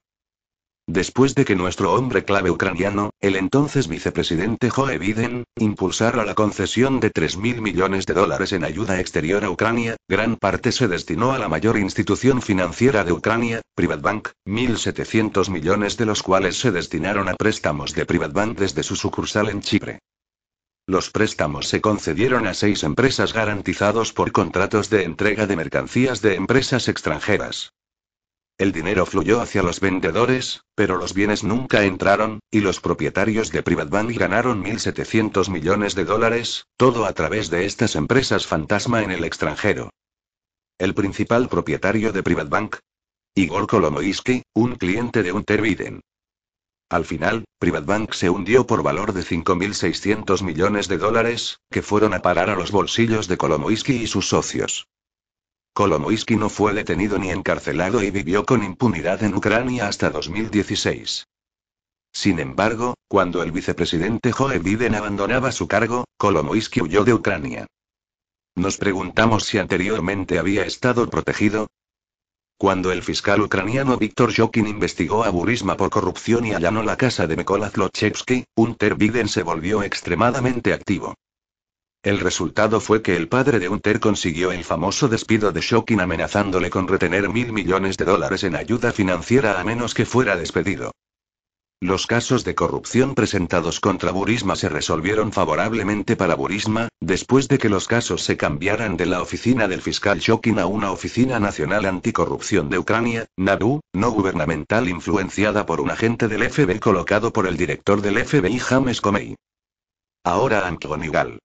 Después 0.92 1.36
de 1.36 1.44
que 1.44 1.54
nuestro 1.54 1.92
hombre 1.92 2.24
clave 2.24 2.50
ucraniano, 2.50 3.10
el 3.20 3.36
entonces 3.36 3.86
vicepresidente 3.86 4.70
Joe 4.70 4.98
Biden, 4.98 5.44
impulsara 5.56 6.24
la 6.24 6.34
concesión 6.34 6.98
de 6.98 7.12
3.000 7.12 7.60
millones 7.60 8.06
de 8.06 8.14
dólares 8.14 8.52
en 8.52 8.64
ayuda 8.64 8.98
exterior 8.98 9.44
a 9.44 9.50
Ucrania, 9.50 9.94
gran 10.08 10.34
parte 10.34 10.72
se 10.72 10.88
destinó 10.88 11.30
a 11.30 11.38
la 11.38 11.48
mayor 11.48 11.78
institución 11.78 12.42
financiera 12.42 13.04
de 13.04 13.12
Ucrania, 13.12 13.60
Privatbank, 13.76 14.30
1.700 14.44 15.48
millones 15.48 15.96
de 15.96 16.06
los 16.06 16.24
cuales 16.24 16.58
se 16.58 16.72
destinaron 16.72 17.28
a 17.28 17.36
préstamos 17.36 17.94
de 17.94 18.04
Privatbank 18.04 18.58
desde 18.58 18.82
su 18.82 18.96
sucursal 18.96 19.48
en 19.48 19.60
Chipre. 19.60 20.00
Los 20.88 21.10
préstamos 21.10 21.68
se 21.68 21.80
concedieron 21.80 22.48
a 22.48 22.54
seis 22.54 22.82
empresas 22.82 23.32
garantizados 23.32 24.12
por 24.12 24.32
contratos 24.32 24.90
de 24.90 25.04
entrega 25.04 25.46
de 25.46 25.54
mercancías 25.54 26.20
de 26.20 26.34
empresas 26.34 26.88
extranjeras. 26.88 27.70
El 28.60 28.72
dinero 28.72 29.06
fluyó 29.06 29.40
hacia 29.40 29.62
los 29.62 29.80
vendedores, 29.80 30.64
pero 30.74 30.98
los 30.98 31.14
bienes 31.14 31.44
nunca 31.44 31.84
entraron, 31.84 32.40
y 32.50 32.60
los 32.60 32.78
propietarios 32.78 33.50
de 33.52 33.62
Privatbank 33.62 34.10
ganaron 34.18 34.62
1.700 34.62 35.48
millones 35.48 35.94
de 35.94 36.04
dólares, 36.04 36.66
todo 36.76 37.06
a 37.06 37.14
través 37.14 37.48
de 37.48 37.64
estas 37.64 37.96
empresas 37.96 38.46
fantasma 38.46 39.02
en 39.02 39.12
el 39.12 39.24
extranjero. 39.24 39.88
El 40.76 40.92
principal 40.92 41.48
propietario 41.48 42.12
de 42.12 42.22
Privatbank, 42.22 42.76
Igor 43.34 43.66
Kolomoisky, 43.66 44.42
un 44.52 44.76
cliente 44.76 45.22
de 45.22 45.32
Unter 45.32 45.62
Biden. 45.62 46.02
Al 46.90 47.06
final, 47.06 47.46
Privatbank 47.58 48.12
se 48.12 48.28
hundió 48.28 48.66
por 48.66 48.82
valor 48.82 49.14
de 49.14 49.22
5.600 49.22 50.42
millones 50.42 50.86
de 50.86 50.98
dólares, 50.98 51.60
que 51.70 51.80
fueron 51.80 52.12
a 52.12 52.20
parar 52.20 52.50
a 52.50 52.56
los 52.56 52.72
bolsillos 52.72 53.26
de 53.26 53.38
Kolomoisky 53.38 53.94
y 53.94 54.06
sus 54.06 54.28
socios. 54.28 54.86
Kolomoisky 55.72 56.36
no 56.36 56.48
fue 56.48 56.74
detenido 56.74 57.18
ni 57.18 57.30
encarcelado 57.30 58.02
y 58.02 58.10
vivió 58.10 58.44
con 58.44 58.62
impunidad 58.62 59.22
en 59.22 59.34
Ucrania 59.34 59.88
hasta 59.88 60.10
2016. 60.10 61.26
Sin 62.12 62.40
embargo, 62.40 62.94
cuando 63.08 63.42
el 63.42 63.52
vicepresidente 63.52 64.32
Joe 64.32 64.58
Biden 64.58 64.94
abandonaba 64.94 65.52
su 65.52 65.68
cargo, 65.68 66.04
Kolomoisky 66.18 66.82
huyó 66.82 67.04
de 67.04 67.14
Ucrania. 67.14 67.66
Nos 68.56 68.76
preguntamos 68.78 69.44
si 69.44 69.58
anteriormente 69.58 70.38
había 70.38 70.64
estado 70.64 71.08
protegido. 71.08 71.68
Cuando 72.58 72.92
el 72.92 73.02
fiscal 73.02 73.40
ucraniano 73.40 73.96
Viktor 73.96 74.32
Shokin 74.32 74.66
investigó 74.66 75.24
a 75.24 75.30
Burisma 75.30 75.76
por 75.76 75.88
corrupción 75.88 76.44
y 76.44 76.52
allanó 76.52 76.82
la 76.82 76.96
casa 76.96 77.26
de 77.26 77.36
Mykola 77.36 77.70
Zlochevsky, 77.70 78.44
Hunter 78.54 78.96
Biden 78.96 79.28
se 79.28 79.44
volvió 79.44 79.82
extremadamente 79.82 80.74
activo. 80.74 81.14
El 82.02 82.18
resultado 82.18 82.80
fue 82.80 83.02
que 83.02 83.14
el 83.14 83.28
padre 83.28 83.58
de 83.58 83.68
Unter 83.68 84.00
consiguió 84.00 84.52
el 84.52 84.64
famoso 84.64 85.06
despido 85.06 85.52
de 85.52 85.60
Shokin 85.60 86.00
amenazándole 86.00 86.70
con 86.70 86.88
retener 86.88 87.28
mil 87.28 87.52
millones 87.52 87.98
de 87.98 88.06
dólares 88.06 88.42
en 88.42 88.56
ayuda 88.56 88.90
financiera 88.90 89.60
a 89.60 89.64
menos 89.64 89.92
que 89.92 90.06
fuera 90.06 90.34
despedido. 90.36 90.92
Los 91.82 92.06
casos 92.06 92.42
de 92.44 92.54
corrupción 92.54 93.14
presentados 93.14 93.80
contra 93.80 94.12
Burisma 94.12 94.56
se 94.56 94.70
resolvieron 94.70 95.30
favorablemente 95.30 96.16
para 96.16 96.34
Burisma, 96.36 96.88
después 97.00 97.48
de 97.48 97.58
que 97.58 97.68
los 97.68 97.86
casos 97.86 98.22
se 98.22 98.38
cambiaran 98.38 98.96
de 98.96 99.04
la 99.04 99.20
oficina 99.20 99.68
del 99.68 99.82
fiscal 99.82 100.20
Shokin 100.20 100.58
a 100.58 100.64
una 100.64 100.92
oficina 100.92 101.38
nacional 101.38 101.84
anticorrupción 101.84 102.70
de 102.70 102.78
Ucrania, 102.78 103.26
NABU, 103.36 103.80
no 103.92 104.10
gubernamental 104.10 104.88
influenciada 104.88 105.66
por 105.66 105.82
un 105.82 105.90
agente 105.90 106.28
del 106.28 106.48
FBI 106.50 106.78
colocado 106.78 107.30
por 107.30 107.46
el 107.46 107.58
director 107.58 108.00
del 108.00 108.24
FBI 108.24 108.58
James 108.58 109.02
Comey. 109.02 109.36
Ahora 110.24 110.66
Antonigal. 110.66 111.38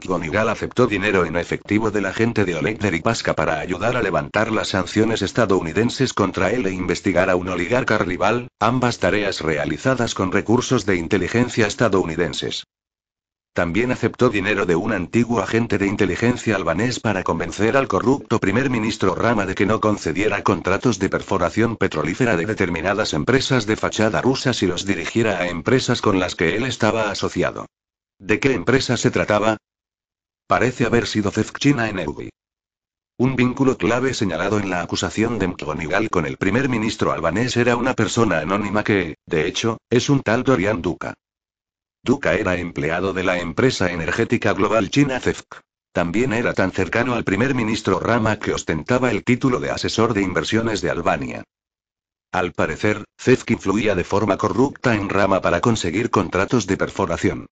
Gonigal 0.00 0.48
aceptó 0.48 0.86
dinero 0.86 1.24
en 1.24 1.36
efectivo 1.36 1.90
de 1.90 2.00
la 2.00 2.12
gente 2.12 2.44
de 2.44 2.56
Oleg 2.56 2.78
Deripaska 2.78 3.34
para 3.34 3.58
ayudar 3.60 3.96
a 3.96 4.02
levantar 4.02 4.52
las 4.52 4.68
sanciones 4.68 5.22
estadounidenses 5.22 6.12
contra 6.12 6.50
él 6.50 6.66
e 6.66 6.72
investigar 6.72 7.30
a 7.30 7.36
un 7.36 7.48
oligarca 7.48 7.98
rival, 7.98 8.48
ambas 8.58 8.98
tareas 8.98 9.40
realizadas 9.40 10.14
con 10.14 10.32
recursos 10.32 10.86
de 10.86 10.96
inteligencia 10.96 11.66
estadounidenses. 11.66 12.64
También 13.54 13.92
aceptó 13.92 14.30
dinero 14.30 14.64
de 14.64 14.76
un 14.76 14.92
antiguo 14.92 15.42
agente 15.42 15.76
de 15.76 15.86
inteligencia 15.86 16.56
albanés 16.56 17.00
para 17.00 17.22
convencer 17.22 17.76
al 17.76 17.86
corrupto 17.86 18.40
primer 18.40 18.70
ministro 18.70 19.14
Rama 19.14 19.44
de 19.44 19.54
que 19.54 19.66
no 19.66 19.78
concediera 19.78 20.42
contratos 20.42 20.98
de 20.98 21.10
perforación 21.10 21.76
petrolífera 21.76 22.38
de 22.38 22.46
determinadas 22.46 23.12
empresas 23.12 23.66
de 23.66 23.76
fachada 23.76 24.22
rusas 24.22 24.62
y 24.62 24.66
los 24.66 24.86
dirigiera 24.86 25.38
a 25.38 25.48
empresas 25.48 26.00
con 26.00 26.18
las 26.18 26.34
que 26.34 26.56
él 26.56 26.64
estaba 26.64 27.10
asociado. 27.10 27.66
¿De 28.18 28.40
qué 28.40 28.54
empresa 28.54 28.96
se 28.96 29.10
trataba? 29.10 29.58
Parece 30.46 30.86
haber 30.86 31.06
sido 31.06 31.32
China 31.58 31.88
en 31.88 31.98
Eubi. 31.98 32.30
Un 33.18 33.36
vínculo 33.36 33.76
clave 33.76 34.14
señalado 34.14 34.58
en 34.58 34.70
la 34.70 34.80
acusación 34.80 35.38
de 35.38 35.48
Mkonigal 35.48 36.10
con 36.10 36.26
el 36.26 36.38
primer 36.38 36.68
ministro 36.68 37.12
albanés 37.12 37.56
era 37.56 37.76
una 37.76 37.94
persona 37.94 38.40
anónima 38.40 38.82
que, 38.82 39.16
de 39.26 39.46
hecho, 39.46 39.78
es 39.90 40.10
un 40.10 40.22
tal 40.22 40.42
Dorian 40.42 40.82
Duca. 40.82 41.14
Duca 42.02 42.34
era 42.34 42.56
empleado 42.56 43.12
de 43.12 43.22
la 43.22 43.38
empresa 43.38 43.92
energética 43.92 44.52
global 44.54 44.90
China 44.90 45.20
CEFC. 45.20 45.60
También 45.92 46.32
era 46.32 46.52
tan 46.54 46.72
cercano 46.72 47.14
al 47.14 47.22
primer 47.22 47.54
ministro 47.54 48.00
Rama 48.00 48.38
que 48.38 48.54
ostentaba 48.54 49.10
el 49.10 49.22
título 49.22 49.60
de 49.60 49.70
asesor 49.70 50.14
de 50.14 50.22
inversiones 50.22 50.80
de 50.80 50.90
Albania. 50.90 51.44
Al 52.32 52.52
parecer, 52.52 53.04
CEFC 53.18 53.50
influía 53.50 53.94
de 53.94 54.04
forma 54.04 54.38
corrupta 54.38 54.94
en 54.94 55.10
Rama 55.10 55.42
para 55.42 55.60
conseguir 55.60 56.10
contratos 56.10 56.66
de 56.66 56.78
perforación. 56.78 57.46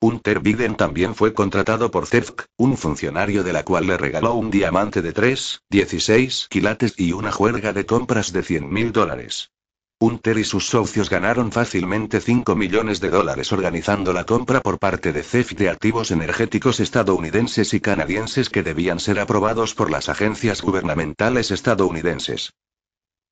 Hunter 0.00 0.38
Biden 0.38 0.76
también 0.76 1.16
fue 1.16 1.34
contratado 1.34 1.90
por 1.90 2.06
CEFC, 2.06 2.46
un 2.56 2.76
funcionario 2.76 3.42
de 3.42 3.52
la 3.52 3.64
cual 3.64 3.88
le 3.88 3.96
regaló 3.96 4.34
un 4.34 4.48
diamante 4.48 5.02
de 5.02 5.12
3, 5.12 5.62
16 5.70 6.46
quilates 6.48 6.94
y 6.96 7.12
una 7.12 7.32
juerga 7.32 7.72
de 7.72 7.84
compras 7.84 8.32
de 8.32 8.44
100 8.44 8.72
mil 8.72 8.92
dólares. 8.92 9.50
Hunter 9.98 10.38
y 10.38 10.44
sus 10.44 10.68
socios 10.68 11.10
ganaron 11.10 11.50
fácilmente 11.50 12.20
5 12.20 12.54
millones 12.54 13.00
de 13.00 13.10
dólares 13.10 13.50
organizando 13.50 14.12
la 14.12 14.22
compra 14.22 14.60
por 14.60 14.78
parte 14.78 15.12
de 15.12 15.24
CEFC 15.24 15.56
de 15.56 15.68
activos 15.68 16.12
energéticos 16.12 16.78
estadounidenses 16.78 17.74
y 17.74 17.80
canadienses 17.80 18.50
que 18.50 18.62
debían 18.62 19.00
ser 19.00 19.18
aprobados 19.18 19.74
por 19.74 19.90
las 19.90 20.08
agencias 20.08 20.62
gubernamentales 20.62 21.50
estadounidenses. 21.50 22.52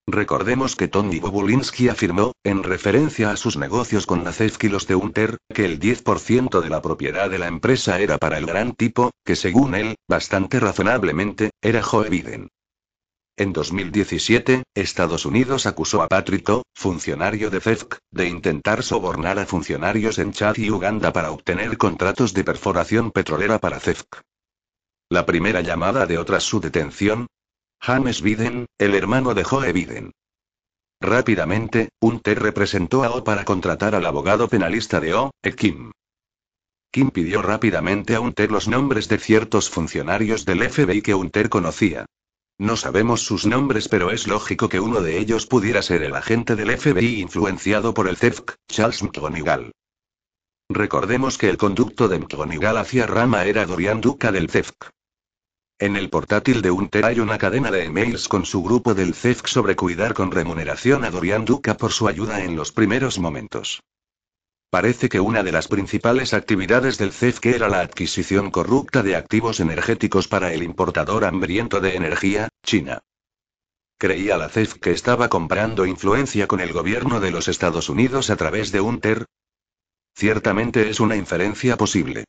Recordemos 0.09 0.77
que 0.77 0.87
Tony 0.87 1.19
Bobulinski 1.19 1.89
afirmó, 1.89 2.33
en 2.45 2.63
referencia 2.63 3.33
a 3.33 3.37
sus 3.37 3.57
negocios 3.57 4.07
con 4.07 4.23
la 4.23 4.33
y 4.39 4.69
los 4.69 4.87
de 4.87 4.95
Unter, 4.95 5.39
que 5.53 5.65
el 5.65 5.81
10% 5.81 6.61
de 6.61 6.71
la 6.71 6.81
propiedad 6.81 7.29
de 7.29 7.41
la 7.41 7.49
empresa 7.49 7.99
era 7.99 8.17
para 8.17 8.39
el 8.39 8.47
gran 8.47 8.73
tipo, 8.75 9.11
que 9.25 9.35
según 9.35 9.75
él, 9.75 9.97
bastante 10.09 10.61
razonablemente, 10.61 11.51
era 11.61 11.83
Joe 11.83 12.09
Biden. 12.09 12.51
En 13.37 13.53
2017, 13.53 14.63
Estados 14.75 15.27
Unidos 15.27 15.67
acusó 15.67 16.03
a 16.03 16.09
Patrick 16.09 16.49
funcionario 16.73 17.51
de 17.51 17.61
CEFC, 17.61 17.99
de 18.13 18.29
intentar 18.29 18.85
sobornar 18.85 19.41
a 19.41 19.45
funcionarios 19.45 20.21
en 20.21 20.33
Chad 20.33 20.57
y 20.57 20.71
Uganda 20.71 21.13
para 21.13 21.33
obtener 21.33 21.77
contratos 21.77 22.33
de 22.33 22.45
perforación 22.45 23.11
petrolera 23.11 23.59
para 23.59 23.81
CEFC. 23.81 24.23
La 25.11 25.27
primera 25.27 25.61
llamada 25.61 26.07
de 26.07 26.19
otra 26.19 26.41
su 26.41 26.61
detención, 26.61 27.27
James 27.81 28.23
Biden, 28.23 28.67
el 28.79 28.95
hermano 28.95 29.35
de 29.35 29.45
Joe 29.45 29.73
Biden. 29.73 30.13
Rápidamente, 31.01 31.91
Hunter 32.01 32.41
representó 32.41 33.05
a 33.05 33.11
O 33.11 33.23
para 33.23 33.45
contratar 33.45 33.95
al 33.95 34.07
abogado 34.07 34.49
penalista 34.49 34.99
de 35.01 35.15
O, 35.15 35.31
E. 35.43 35.53
Kim. 35.53 35.93
Kim 36.91 37.11
pidió 37.11 37.43
rápidamente 37.43 38.15
a 38.15 38.21
Hunter 38.21 38.51
los 38.51 38.69
nombres 38.69 39.09
de 39.09 39.19
ciertos 39.19 39.69
funcionarios 39.69 40.45
del 40.45 40.69
FBI 40.69 41.03
que 41.03 41.15
Hunter 41.15 41.49
conocía. 41.49 42.07
No 42.59 42.77
sabemos 42.77 43.21
sus 43.21 43.45
nombres, 43.45 43.89
pero 43.89 44.11
es 44.11 44.27
lógico 44.27 44.71
que 44.71 44.81
uno 44.81 45.03
de 45.03 45.19
ellos 45.19 45.47
pudiera 45.47 45.83
ser 45.83 46.03
el 46.03 46.15
agente 46.15 46.57
del 46.57 46.75
FBI 46.77 47.21
influenciado 47.21 47.93
por 47.93 48.09
el 48.09 48.17
CEFC, 48.17 48.55
Charles 48.67 49.03
McGonigal. 49.03 49.73
Recordemos 50.71 51.37
que 51.37 51.51
el 51.51 51.59
conducto 51.59 52.09
de 52.09 52.19
McGonigal 52.19 52.79
hacia 52.79 53.07
Rama 53.07 53.45
era 53.45 53.67
Dorian 53.67 54.01
Duca 54.01 54.33
del 54.33 54.49
CEFC. 54.49 54.89
En 55.79 55.95
el 55.97 56.09
portátil 56.09 56.63
de 56.63 56.71
Unter 56.71 57.05
hay 57.05 57.21
una 57.21 57.37
cadena 57.37 57.71
de 57.71 57.85
emails 57.85 58.29
con 58.29 58.47
su 58.47 58.63
grupo 58.63 58.95
del 58.95 59.15
CEFC 59.15 59.47
sobre 59.47 59.77
cuidar 59.77 60.15
con 60.15 60.31
remuneración 60.31 61.05
a 61.05 61.11
Dorian 61.11 61.45
Duca 61.45 61.77
por 61.77 61.93
su 61.93 62.09
ayuda 62.09 62.43
en 62.43 62.57
los 62.57 62.73
primeros 62.73 63.19
momentos. 63.19 63.83
Parece 64.71 65.11
que 65.11 65.21
una 65.21 65.43
de 65.43 65.53
las 65.53 65.69
principales 65.69 66.33
actividades 66.33 66.97
del 66.97 67.13
CEFC 67.13 67.47
era 67.47 67.69
la 67.69 67.81
adquisición 67.81 68.51
corrupta 68.51 69.03
de 69.03 69.17
activos 69.17 69.61
energéticos 69.61 70.29
para 70.29 70.55
el 70.55 70.63
importador 70.63 71.27
hambriento 71.27 71.81
de 71.81 71.95
energía, 71.95 72.49
China. 72.65 73.01
¿Creía 73.99 74.39
la 74.39 74.49
CEFC 74.49 74.81
que 74.81 74.93
estaba 74.93 75.29
comprando 75.29 75.85
influencia 75.85 76.47
con 76.47 76.61
el 76.61 76.73
gobierno 76.73 77.21
de 77.21 77.31
los 77.31 77.49
Estados 77.49 77.91
Unidos 77.91 78.31
a 78.31 78.37
través 78.37 78.73
de 78.73 78.81
Unter? 78.81 79.27
Ciertamente 80.15 80.89
es 80.89 81.01
una 81.01 81.17
inferencia 81.17 81.77
posible. 81.77 82.26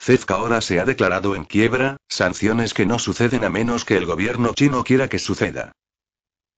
CEFC 0.00 0.30
ahora 0.30 0.60
se 0.60 0.80
ha 0.80 0.84
declarado 0.84 1.34
en 1.34 1.44
quiebra, 1.44 1.96
sanciones 2.08 2.72
que 2.72 2.86
no 2.86 2.98
suceden 2.98 3.44
a 3.44 3.50
menos 3.50 3.84
que 3.84 3.96
el 3.96 4.06
gobierno 4.06 4.54
chino 4.54 4.84
quiera 4.84 5.08
que 5.08 5.18
suceda. 5.18 5.72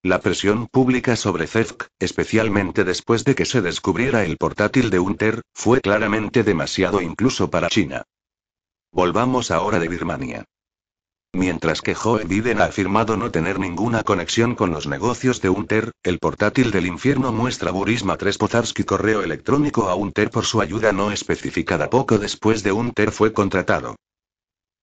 La 0.02 0.20
presión 0.20 0.66
pública 0.66 1.16
sobre 1.16 1.46
CEFC, 1.46 1.88
especialmente 1.98 2.84
después 2.84 3.24
de 3.24 3.34
que 3.34 3.44
se 3.44 3.60
descubriera 3.60 4.24
el 4.24 4.36
portátil 4.36 4.88
de 4.90 4.98
Unter, 4.98 5.42
fue 5.52 5.80
claramente 5.80 6.42
demasiado 6.42 7.02
incluso 7.02 7.50
para 7.50 7.68
China. 7.68 8.04
Volvamos 8.92 9.50
ahora 9.50 9.78
de 9.78 9.88
Birmania. 9.88 10.44
Mientras 11.32 11.80
que 11.80 11.94
Joe 11.94 12.24
Biden 12.24 12.60
ha 12.60 12.64
afirmado 12.64 13.16
no 13.16 13.30
tener 13.30 13.58
ninguna 13.58 14.02
conexión 14.02 14.54
con 14.54 14.72
los 14.72 14.86
negocios 14.86 15.40
de 15.40 15.48
Unter, 15.48 15.92
el 16.02 16.18
portátil 16.18 16.70
del 16.70 16.86
infierno 16.86 17.32
muestra 17.32 17.70
Burisma 17.70 18.16
3 18.16 18.36
Pozarsky 18.36 18.84
correo 18.84 19.22
electrónico 19.22 19.88
a 19.88 19.94
Unter 19.94 20.30
por 20.30 20.44
su 20.44 20.60
ayuda 20.60 20.92
no 20.92 21.12
especificada 21.12 21.88
poco 21.88 22.18
después 22.18 22.62
de 22.62 22.72
Unter 22.72 23.10
fue 23.10 23.32
contratado. 23.32 23.96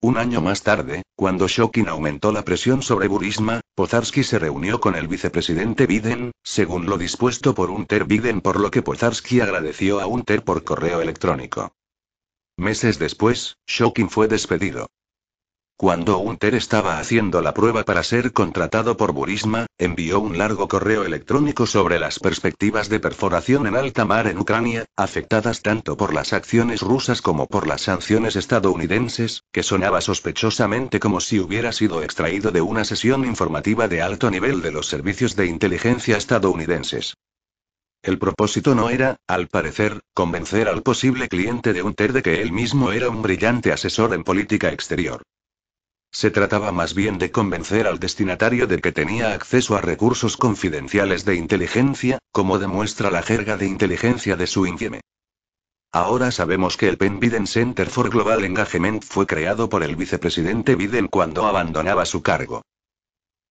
Un 0.02 0.18
año 0.18 0.42
más 0.42 0.64
tarde, 0.64 1.04
cuando 1.16 1.48
Shokin 1.48 1.90
aumentó 1.90 2.32
la 2.32 2.44
presión 2.44 2.82
sobre 2.82 3.08
Burisma, 3.08 3.62
Pozarsky 3.76 4.24
se 4.24 4.40
reunió 4.40 4.80
con 4.80 4.96
el 4.96 5.08
vicepresidente 5.08 5.86
Biden, 5.86 6.32
según 6.44 6.86
lo 6.86 6.98
dispuesto 6.98 7.54
por 7.56 7.70
Unter 7.70 8.06
Biden, 8.06 8.42
por 8.42 8.60
lo 8.60 8.72
que 8.72 8.82
Pozarsky 8.82 9.42
agradeció 9.42 10.00
a 10.00 10.08
Unter 10.08 10.44
por 10.44 10.64
correo 10.64 11.02
electrónico. 11.02 11.74
Meses 12.58 13.00
después, 13.00 13.58
Shokin 13.68 14.10
fue 14.10 14.28
despedido. 14.28 14.88
Cuando 15.80 16.18
Unter 16.18 16.56
estaba 16.56 16.98
haciendo 16.98 17.40
la 17.44 17.54
prueba 17.54 17.84
para 17.84 18.02
ser 18.02 18.34
contratado 18.34 18.98
por 18.98 19.12
Burisma, 19.12 19.68
envió 19.78 20.20
un 20.20 20.40
largo 20.40 20.68
correo 20.68 21.06
electrónico 21.06 21.68
sobre 21.68 22.00
las 22.00 22.18
perspectivas 22.18 22.90
de 22.90 23.00
perforación 23.00 23.68
en 23.68 23.76
alta 23.76 24.04
mar 24.04 24.26
en 24.26 24.40
Ucrania, 24.40 24.86
afectadas 24.96 25.62
tanto 25.62 25.96
por 25.96 26.16
las 26.16 26.34
acciones 26.34 26.82
rusas 26.82 27.22
como 27.22 27.46
por 27.46 27.68
las 27.68 27.82
sanciones 27.82 28.36
estadounidenses, 28.36 29.44
que 29.52 29.62
sonaba 29.62 30.02
sospechosamente 30.02 31.00
como 31.00 31.20
si 31.20 31.40
hubiera 31.40 31.72
sido 31.72 32.02
extraído 32.02 32.50
de 32.50 32.62
una 32.62 32.84
sesión 32.84 33.24
informativa 33.24 33.88
de 33.88 34.02
alto 34.02 34.32
nivel 34.32 34.64
de 34.64 34.72
los 34.72 34.88
servicios 34.88 35.36
de 35.36 35.46
inteligencia 35.46 36.18
estadounidenses. 36.18 37.14
El 38.02 38.18
propósito 38.18 38.74
no 38.74 38.90
era, 38.90 39.18
al 39.28 39.48
parecer, 39.48 40.00
convencer 40.16 40.70
al 40.70 40.82
posible 40.82 41.28
cliente 41.28 41.72
de 41.72 41.84
Unter 41.84 42.14
de 42.14 42.24
que 42.24 42.42
él 42.42 42.52
mismo 42.52 42.92
era 42.92 43.10
un 43.10 43.22
brillante 43.22 43.72
asesor 43.72 44.16
en 44.16 44.24
política 44.24 44.72
exterior. 44.72 45.22
Se 46.18 46.32
trataba 46.32 46.72
más 46.72 46.96
bien 46.96 47.20
de 47.20 47.30
convencer 47.30 47.86
al 47.86 48.00
destinatario 48.00 48.66
de 48.66 48.82
que 48.82 48.92
tenía 48.92 49.36
acceso 49.36 49.76
a 49.76 49.82
recursos 49.82 50.36
confidenciales 50.36 51.26
de 51.26 51.36
inteligencia, 51.36 52.18
como 52.32 52.58
demuestra 52.58 53.12
la 53.12 53.22
jerga 53.22 53.56
de 53.56 53.68
inteligencia 53.68 54.36
de 54.36 54.48
su 54.48 54.66
infieme. 54.66 55.02
Ahora 55.92 56.32
sabemos 56.32 56.76
que 56.76 56.90
el 56.90 56.98
Penn 56.98 57.20
Biden 57.20 57.46
Center 57.46 57.88
for 57.88 58.10
Global 58.10 58.44
Engagement 58.46 59.04
fue 59.04 59.28
creado 59.28 59.70
por 59.70 59.84
el 59.84 59.96
vicepresidente 59.96 60.74
Biden 60.74 61.06
cuando 61.06 61.46
abandonaba 61.46 62.04
su 62.04 62.24
cargo. 62.24 62.64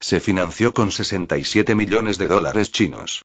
Se 0.00 0.18
financió 0.18 0.75
con 0.75 0.90
67 0.90 1.73
millones 1.76 2.18
de 2.18 2.26
dólares 2.26 2.73
chinos. 2.73 3.23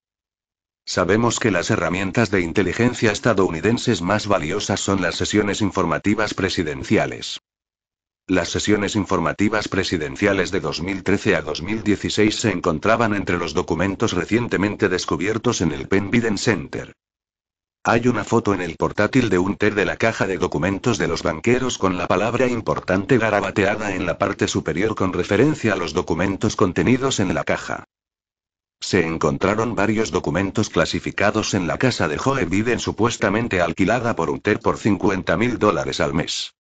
Sabemos 0.86 1.40
que 1.40 1.50
las 1.50 1.72
herramientas 1.72 2.30
de 2.30 2.42
inteligencia 2.42 3.12
estadounidenses 3.12 4.04
más 4.04 4.28
valiosas 4.28 4.80
son 4.80 5.02
las 5.02 5.16
sesiones 5.16 5.62
informativas 5.62 6.36
presidenciales. 6.36 7.40
Las 8.32 8.48
sesiones 8.48 8.96
informativas 8.96 9.68
presidenciales 9.68 10.52
de 10.52 10.62
2013 10.62 11.36
a 11.36 11.42
2016 11.42 12.34
se 12.34 12.50
encontraban 12.50 13.14
entre 13.14 13.38
los 13.38 13.54
documentos 13.54 14.14
recientemente 14.14 14.88
descubiertos 14.88 15.60
en 15.60 15.74
el 15.74 15.90
Penn 15.90 16.38
Center. 16.38 16.94
Hay 17.84 18.08
una 18.08 18.24
foto 18.24 18.54
en 18.54 18.62
el 18.62 18.78
portátil 18.78 19.28
de 19.28 19.38
Unter 19.38 19.76
de 19.76 19.84
la 19.84 19.98
caja 19.98 20.28
de 20.28 20.38
documentos 20.38 20.98
de 20.98 21.10
los 21.10 21.24
banqueros 21.24 21.78
con 21.78 21.98
la 21.98 22.08
palabra 22.08 22.48
importante 22.48 23.18
garabateada 23.18 23.96
en 23.96 24.06
la 24.06 24.18
parte 24.18 24.48
superior 24.48 24.96
con 24.96 25.12
referencia 25.12 25.74
a 25.74 25.76
los 25.76 25.92
documentos 25.92 26.56
contenidos 26.56 27.20
en 27.20 27.34
la 27.34 27.44
caja. 27.44 27.84
Se 28.80 29.06
encontraron 29.06 29.76
varios 29.76 30.10
documentos 30.10 30.70
clasificados 30.70 31.54
en 31.54 31.68
la 31.68 31.78
casa 31.78 32.08
de 32.08 32.18
Joe 32.18 32.46
Biden 32.46 32.80
supuestamente 32.80 33.60
alquilada 33.60 34.16
por 34.16 34.30
Unter 34.30 34.60
por 34.60 34.78
50 34.78 35.36
mil 35.36 35.60
dólares 35.60 36.00
al 36.00 36.14
mes. 36.14 36.54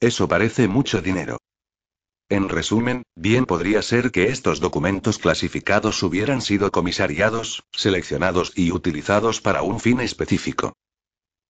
Eso 0.00 0.28
parece 0.28 0.68
mucho 0.68 1.00
dinero. 1.00 1.38
En 2.28 2.48
resumen, 2.48 3.04
bien 3.14 3.46
podría 3.46 3.82
ser 3.82 4.10
que 4.10 4.24
estos 4.30 4.58
documentos 4.58 5.18
clasificados 5.18 6.02
hubieran 6.02 6.42
sido 6.42 6.72
comisariados, 6.72 7.62
seleccionados 7.72 8.52
y 8.56 8.72
utilizados 8.72 9.40
para 9.40 9.62
un 9.62 9.78
fin 9.78 10.00
específico. 10.00 10.74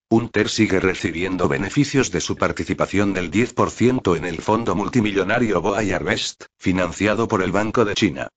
Unter 0.09 0.49
sigue 0.49 0.79
recibiendo 0.79 1.49
beneficios 1.49 2.11
de 2.11 2.21
su 2.21 2.37
participación 2.37 3.13
del 3.13 3.29
10% 3.29 4.15
en 4.15 4.25
el 4.25 4.41
fondo 4.41 4.75
multimillonario 4.75 5.61
Boay 5.61 5.91
Harvest, 5.91 6.45
financiado 6.57 7.27
por 7.27 7.41
el 7.41 7.51
Banco 7.51 7.83
de 7.83 7.95
China. 7.95 8.29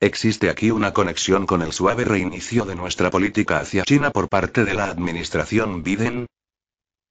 Existe 0.00 0.48
aquí 0.48 0.70
una 0.70 0.92
conexión 0.92 1.46
con 1.46 1.60
el 1.60 1.72
suave 1.72 2.04
reinicio 2.04 2.64
de 2.64 2.74
nuestra 2.74 3.10
política 3.10 3.60
hacia 3.60 3.84
China 3.84 4.10
por 4.10 4.28
parte 4.28 4.64
de 4.64 4.72
la 4.72 4.86
administración 4.86 5.82
Biden, 5.82 6.26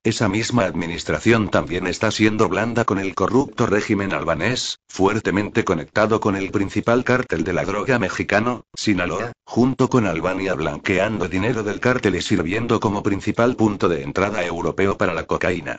esa 0.04 0.30
misma 0.30 0.64
administración 0.64 1.50
también 1.50 1.86
está 1.86 2.10
siendo 2.10 2.48
blanda 2.48 2.86
con 2.86 3.00
el 3.00 3.14
corrupto 3.16 3.66
régimen 3.66 4.14
albanés, 4.14 4.80
fuertemente 4.88 5.66
conectado 5.66 6.22
con 6.22 6.38
el 6.38 6.52
principal 6.52 7.04
cártel 7.04 7.44
de 7.44 7.52
la 7.52 7.66
droga 7.66 8.00
mexicano, 8.00 8.64
Sinaloa, 8.74 9.34
junto 9.44 9.90
con 9.90 10.08
Albania 10.08 10.54
blanqueando 10.54 11.28
dinero 11.28 11.64
del 11.64 11.82
cártel 11.82 12.16
y 12.16 12.22
sirviendo 12.22 12.80
como 12.80 13.04
principal 13.04 13.58
punto 13.58 13.90
de 13.90 14.04
entrada 14.04 14.46
europeo 14.46 14.98
para 14.98 15.14
la 15.14 15.26
cocaína. 15.26 15.78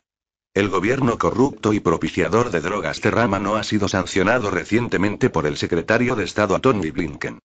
El 0.53 0.69
gobierno 0.69 1.17
corrupto 1.17 1.73
y 1.73 1.81
propiciador 1.81 2.51
de 2.51 2.61
drogas 2.61 3.01
Terrama 3.01 3.39
no 3.39 3.57
ha 3.57 3.63
sido 3.63 3.89
sancionado 3.89 4.51
recientemente 4.51 5.31
por 5.31 5.47
el 5.47 5.57
secretario 5.57 6.15
de 6.15 6.25
Estado 6.25 6.59
Tony 6.59 6.91
Blinken. 6.91 7.39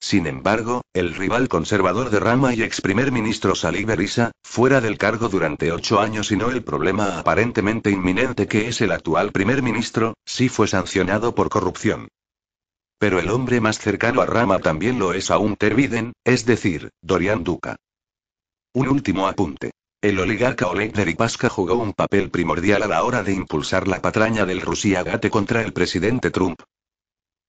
Sin 0.00 0.26
embargo, 0.26 0.82
el 0.94 1.14
rival 1.14 1.48
conservador 1.48 2.10
de 2.10 2.20
Rama 2.20 2.54
y 2.54 2.62
ex 2.62 2.80
primer 2.80 3.10
ministro 3.10 3.54
Salih 3.54 3.84
Berisa, 3.84 4.30
fuera 4.44 4.80
del 4.80 4.96
cargo 4.96 5.28
durante 5.28 5.72
ocho 5.72 6.00
años 6.00 6.30
y 6.30 6.36
no 6.36 6.50
el 6.50 6.62
problema 6.62 7.18
aparentemente 7.18 7.90
inminente 7.90 8.46
que 8.46 8.68
es 8.68 8.80
el 8.80 8.92
actual 8.92 9.32
primer 9.32 9.62
ministro, 9.62 10.14
sí 10.24 10.48
fue 10.48 10.68
sancionado 10.68 11.34
por 11.34 11.48
corrupción. 11.48 12.08
Pero 12.98 13.18
el 13.18 13.28
hombre 13.28 13.60
más 13.60 13.78
cercano 13.78 14.20
a 14.20 14.26
Rama 14.26 14.60
también 14.60 14.98
lo 14.98 15.12
es 15.12 15.30
aún 15.30 15.56
Terviden, 15.56 16.12
es 16.24 16.46
decir, 16.46 16.90
Dorian 17.02 17.44
Duca. 17.44 17.76
Un 18.74 18.88
último 18.88 19.26
apunte. 19.26 19.72
El 20.00 20.20
oligarca 20.20 20.68
Oleg 20.68 20.92
Deripaska 20.92 21.48
jugó 21.48 21.74
un 21.74 21.92
papel 21.92 22.30
primordial 22.30 22.84
a 22.84 22.86
la 22.86 23.02
hora 23.02 23.24
de 23.24 23.32
impulsar 23.32 23.88
la 23.88 24.00
patraña 24.00 24.46
del 24.46 24.60
Rusia 24.60 25.02
Gate 25.02 25.28
contra 25.28 25.62
el 25.62 25.72
presidente 25.72 26.30
Trump, 26.30 26.60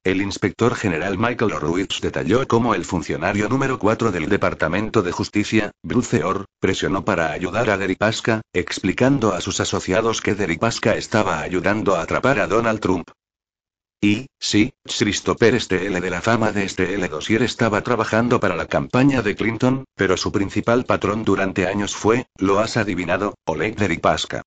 el 0.03 0.21
inspector 0.21 0.75
general 0.75 1.17
Michael 1.17 1.51
Ruiz 1.51 1.99
detalló 2.01 2.47
cómo 2.47 2.73
el 2.73 2.85
funcionario 2.85 3.49
número 3.49 3.77
4 3.79 4.11
del 4.11 4.29
Departamento 4.29 5.01
de 5.01 5.11
Justicia, 5.11 5.71
Bruce 5.83 6.23
Orr, 6.23 6.45
presionó 6.59 7.03
para 7.03 7.31
ayudar 7.31 7.69
a 7.69 7.77
Deripaska, 7.77 8.41
explicando 8.53 9.33
a 9.33 9.41
sus 9.41 9.59
asociados 9.59 10.21
que 10.21 10.35
Deripaska 10.35 10.95
estaba 10.95 11.41
ayudando 11.41 11.95
a 11.95 12.01
atrapar 12.01 12.39
a 12.39 12.47
Donald 12.47 12.79
Trump. 12.79 13.09
Y, 14.01 14.27
sí, 14.39 14.71
Christopher 14.85 15.59
STL 15.59 15.99
de 15.99 16.09
la 16.09 16.21
fama 16.21 16.53
de 16.53 16.69
STL 16.69 17.05
Dossier 17.09 17.43
estaba 17.43 17.81
trabajando 17.81 18.39
para 18.39 18.55
la 18.55 18.67
campaña 18.67 19.21
de 19.21 19.35
Clinton, 19.35 19.83
pero 19.95 20.15
su 20.15 20.31
principal 20.31 20.85
patrón 20.85 21.25
durante 21.25 21.67
años 21.67 21.95
fue, 21.95 22.25
lo 22.37 22.59
has 22.59 22.77
adivinado, 22.77 23.33
Oleg 23.45 23.75
Deripaska. 23.75 24.43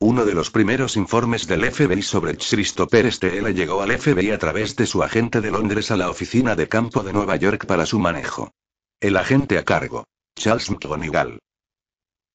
Uno 0.00 0.24
de 0.24 0.32
los 0.32 0.52
primeros 0.52 0.96
informes 0.96 1.48
del 1.48 1.68
FBI 1.68 2.02
sobre 2.02 2.36
Christopher 2.36 3.12
Steele 3.12 3.52
llegó 3.52 3.82
al 3.82 3.98
FBI 3.98 4.30
a 4.30 4.38
través 4.38 4.76
de 4.76 4.86
su 4.86 5.02
agente 5.02 5.40
de 5.40 5.50
Londres 5.50 5.90
a 5.90 5.96
la 5.96 6.08
oficina 6.08 6.54
de 6.54 6.68
campo 6.68 7.02
de 7.02 7.12
Nueva 7.12 7.34
York 7.34 7.66
para 7.66 7.84
su 7.84 7.98
manejo. 7.98 8.52
El 9.00 9.16
agente 9.16 9.58
a 9.58 9.64
cargo, 9.64 10.06
Charles 10.38 10.70
McGonigal. 10.70 11.40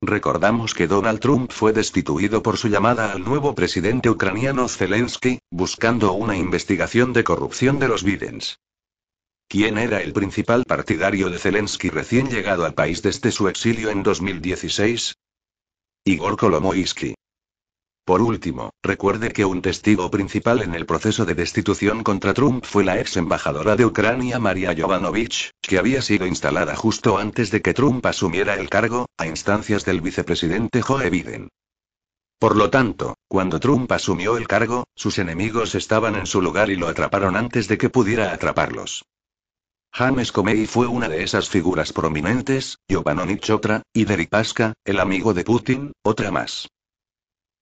Recordamos 0.01 0.73
que 0.73 0.87
Donald 0.87 1.21
Trump 1.21 1.51
fue 1.53 1.71
destituido 1.71 2.43
por 2.43 2.57
su 2.57 2.67
llamada 2.67 3.13
al 3.13 3.23
nuevo 3.23 3.55
presidente 3.55 4.09
ucraniano 4.09 4.67
Zelensky, 4.67 5.39
buscando 5.49 6.11
una 6.11 6.35
investigación 6.35 7.13
de 7.13 7.23
corrupción 7.23 7.79
de 7.79 7.87
los 7.87 8.03
Bidens. 8.03 8.59
¿Quién 9.47 9.77
era 9.77 10.01
el 10.01 10.11
principal 10.11 10.65
partidario 10.65 11.29
de 11.29 11.39
Zelensky 11.39 11.89
recién 11.89 12.29
llegado 12.29 12.65
al 12.65 12.73
país 12.73 13.01
desde 13.01 13.31
su 13.31 13.47
exilio 13.47 13.89
en 13.89 14.03
2016? 14.03 15.15
Igor 16.03 16.35
Kolomoisky. 16.35 17.15
Por 18.05 18.21
último, 18.21 18.71
recuerde 18.83 19.31
que 19.31 19.45
un 19.45 19.61
testigo 19.61 20.11
principal 20.11 20.61
en 20.61 20.75
el 20.75 20.85
proceso 20.85 21.23
de 21.23 21.35
destitución 21.35 22.03
contra 22.03 22.33
Trump 22.33 22.65
fue 22.65 22.83
la 22.83 22.99
ex 22.99 23.15
embajadora 23.15 23.77
de 23.77 23.85
Ucrania 23.85 24.39
María 24.39 24.75
Jovanovich, 24.77 25.51
que 25.61 25.77
había 25.77 26.01
sido 26.01 26.27
instalada 26.27 26.75
justo 26.75 27.17
antes 27.17 27.49
de 27.49 27.61
que 27.61 27.73
Trump 27.73 28.05
asumiera 28.05 28.55
el 28.55 28.69
cargo, 28.69 29.05
a 29.17 29.25
instancias 29.25 29.85
del 29.85 30.01
vicepresidente 30.01 30.81
Joe 30.81 31.09
Biden. 31.09 31.47
Por 32.39 32.57
lo 32.57 32.69
tanto, 32.69 33.15
cuando 33.29 33.61
Trump 33.61 33.89
asumió 33.93 34.35
el 34.35 34.49
cargo, 34.49 34.83
sus 34.95 35.17
enemigos 35.17 35.73
estaban 35.73 36.15
en 36.15 36.25
su 36.25 36.41
lugar 36.41 36.69
y 36.71 36.75
lo 36.75 36.89
atraparon 36.89 37.37
antes 37.37 37.69
de 37.69 37.77
que 37.77 37.89
pudiera 37.89 38.33
atraparlos. 38.33 39.05
James 39.93 40.33
Comey 40.33 40.65
fue 40.65 40.87
una 40.87 41.07
de 41.07 41.23
esas 41.23 41.47
figuras 41.47 41.93
prominentes, 41.93 42.79
Jovanovich 42.91 43.49
otra, 43.51 43.83
y 43.93 44.03
Deripaska, 44.03 44.73
el 44.83 44.99
amigo 44.99 45.33
de 45.33 45.45
Putin, 45.45 45.93
otra 46.03 46.31
más. 46.31 46.67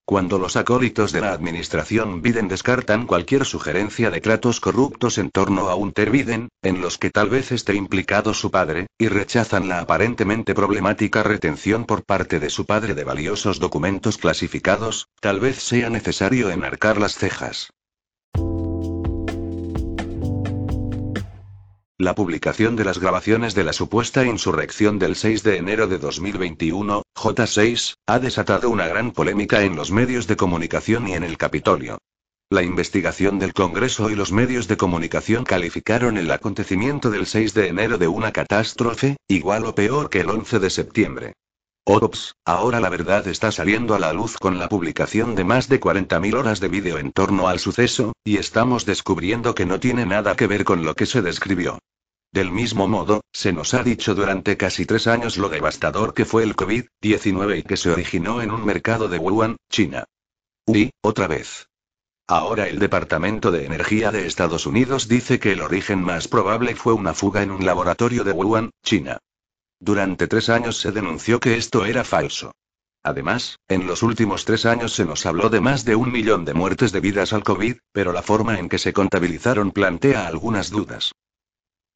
Cuando 0.05 0.39
los 0.39 0.55
acólitos 0.55 1.11
de 1.11 1.21
la 1.21 1.31
administración 1.31 2.21
Biden 2.21 2.47
descartan 2.47 3.07
cualquier 3.07 3.45
sugerencia 3.45 4.09
de 4.09 4.19
tratos 4.19 4.59
corruptos 4.59 5.17
en 5.17 5.29
torno 5.29 5.69
a 5.69 5.75
un 5.75 5.93
Ter 5.93 6.09
Biden, 6.09 6.49
en 6.61 6.81
los 6.81 6.97
que 6.97 7.11
tal 7.11 7.29
vez 7.29 7.51
esté 7.51 7.75
implicado 7.75 8.33
su 8.33 8.51
padre, 8.51 8.87
y 8.97 9.07
rechazan 9.07 9.69
la 9.69 9.79
aparentemente 9.79 10.53
problemática 10.53 11.23
retención 11.23 11.85
por 11.85 12.03
parte 12.03 12.39
de 12.39 12.49
su 12.49 12.65
padre 12.65 12.93
de 12.93 13.03
valiosos 13.03 13.59
documentos 13.59 14.17
clasificados, 14.17 15.07
tal 15.21 15.39
vez 15.39 15.57
sea 15.61 15.89
necesario 15.89 16.49
enarcar 16.49 16.97
las 16.97 17.15
cejas. 17.15 17.71
La 22.01 22.15
publicación 22.15 22.75
de 22.75 22.83
las 22.83 22.97
grabaciones 22.97 23.53
de 23.53 23.63
la 23.63 23.73
supuesta 23.73 24.25
insurrección 24.25 24.97
del 24.97 25.15
6 25.15 25.43
de 25.43 25.57
enero 25.57 25.85
de 25.85 25.99
2021, 25.99 27.03
J6, 27.15 27.93
ha 28.07 28.17
desatado 28.17 28.71
una 28.71 28.87
gran 28.87 29.11
polémica 29.11 29.61
en 29.61 29.75
los 29.75 29.91
medios 29.91 30.25
de 30.25 30.35
comunicación 30.35 31.07
y 31.07 31.13
en 31.13 31.21
el 31.21 31.37
Capitolio. 31.37 31.99
La 32.49 32.63
investigación 32.63 33.37
del 33.37 33.53
Congreso 33.53 34.09
y 34.09 34.15
los 34.15 34.31
medios 34.31 34.67
de 34.67 34.77
comunicación 34.77 35.43
calificaron 35.43 36.17
el 36.17 36.31
acontecimiento 36.31 37.11
del 37.11 37.27
6 37.27 37.53
de 37.53 37.67
enero 37.67 37.99
de 37.99 38.07
una 38.07 38.31
catástrofe, 38.31 39.17
igual 39.27 39.67
o 39.67 39.75
peor 39.75 40.09
que 40.09 40.21
el 40.21 40.31
11 40.31 40.57
de 40.57 40.69
septiembre. 40.71 41.33
Ops, 41.85 42.33
ahora 42.45 42.79
la 42.79 42.89
verdad 42.89 43.27
está 43.27 43.51
saliendo 43.51 43.93
a 43.93 43.99
la 43.99 44.11
luz 44.11 44.37
con 44.37 44.57
la 44.57 44.69
publicación 44.69 45.35
de 45.35 45.43
más 45.43 45.69
de 45.69 45.79
40.000 45.79 46.35
horas 46.35 46.59
de 46.59 46.67
vídeo 46.67 46.97
en 46.97 47.11
torno 47.11 47.47
al 47.47 47.59
suceso, 47.59 48.13
y 48.23 48.37
estamos 48.37 48.87
descubriendo 48.87 49.53
que 49.53 49.67
no 49.67 49.79
tiene 49.79 50.07
nada 50.07 50.35
que 50.35 50.47
ver 50.47 50.63
con 50.63 50.83
lo 50.83 50.95
que 50.95 51.05
se 51.05 51.21
describió. 51.21 51.77
Del 52.33 52.49
mismo 52.49 52.87
modo, 52.87 53.25
se 53.33 53.51
nos 53.51 53.73
ha 53.73 53.83
dicho 53.83 54.15
durante 54.15 54.55
casi 54.55 54.85
tres 54.85 55.07
años 55.07 55.37
lo 55.37 55.49
devastador 55.49 56.13
que 56.13 56.23
fue 56.23 56.43
el 56.43 56.55
COVID-19 56.55 57.59
y 57.59 57.63
que 57.63 57.75
se 57.75 57.89
originó 57.89 58.41
en 58.41 58.51
un 58.51 58.63
mercado 58.65 59.09
de 59.09 59.17
Wuhan, 59.17 59.57
China. 59.69 60.05
Uy, 60.65 60.91
otra 61.01 61.27
vez. 61.27 61.67
Ahora 62.27 62.69
el 62.69 62.79
Departamento 62.79 63.51
de 63.51 63.65
Energía 63.65 64.11
de 64.11 64.27
Estados 64.27 64.65
Unidos 64.65 65.09
dice 65.09 65.39
que 65.39 65.51
el 65.51 65.61
origen 65.61 66.01
más 66.01 66.29
probable 66.29 66.73
fue 66.75 66.93
una 66.93 67.13
fuga 67.13 67.43
en 67.43 67.51
un 67.51 67.65
laboratorio 67.65 68.23
de 68.23 68.31
Wuhan, 68.31 68.69
China. 68.81 69.17
Durante 69.81 70.27
tres 70.27 70.47
años 70.47 70.77
se 70.77 70.93
denunció 70.93 71.41
que 71.41 71.57
esto 71.57 71.83
era 71.83 72.05
falso. 72.05 72.53
Además, 73.03 73.57
en 73.67 73.87
los 73.87 74.03
últimos 74.03 74.45
tres 74.45 74.65
años 74.65 74.93
se 74.93 75.03
nos 75.03 75.25
habló 75.25 75.49
de 75.49 75.59
más 75.59 75.83
de 75.83 75.97
un 75.97 76.13
millón 76.13 76.45
de 76.45 76.53
muertes 76.53 76.93
debidas 76.93 77.33
al 77.33 77.43
COVID, 77.43 77.75
pero 77.91 78.13
la 78.13 78.21
forma 78.21 78.57
en 78.57 78.69
que 78.69 78.77
se 78.77 78.93
contabilizaron 78.93 79.71
plantea 79.71 80.27
algunas 80.27 80.69
dudas. 80.69 81.11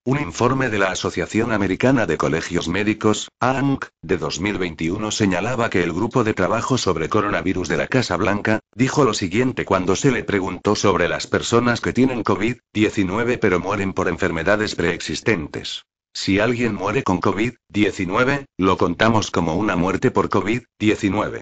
Un 0.08 0.20
informe 0.20 0.70
de 0.70 0.78
la 0.78 0.91
Asociación 0.91 1.52
Americana 1.52 2.06
de 2.06 2.15
Colegios 2.15 2.68
Médicos, 2.68 3.30
ANC, 3.39 3.89
de 4.04 4.20
2021 4.20 5.10
señalaba 5.10 5.72
que 5.72 5.82
el 5.82 5.94
grupo 5.94 6.24
de 6.24 6.36
trabajo 6.36 6.78
sobre 6.78 7.10
coronavirus 7.10 7.70
de 7.70 7.78
la 7.78 7.88
Casa 7.88 8.15
Blanca, 8.15 8.60
dijo 8.76 9.04
lo 9.04 9.15
siguiente 9.15 9.65
cuando 9.65 9.96
se 9.96 10.12
le 10.12 10.24
preguntó 10.24 10.76
sobre 10.76 11.10
las 11.10 11.26
personas 11.26 11.82
que 11.82 11.91
tienen 11.91 12.24
COVID-19 12.24 13.39
pero 13.41 13.60
mueren 13.60 13.94
por 13.94 14.08
enfermedades 14.08 14.76
preexistentes. 14.76 15.86
Si 16.13 16.38
alguien 16.38 16.76
muere 16.76 17.02
con 17.02 17.20
COVID-19, 17.20 18.46
lo 18.60 18.78
contamos 18.78 19.32
como 19.32 19.56
una 19.56 19.76
muerte 19.76 20.12
por 20.12 20.30
COVID-19. 20.30 21.41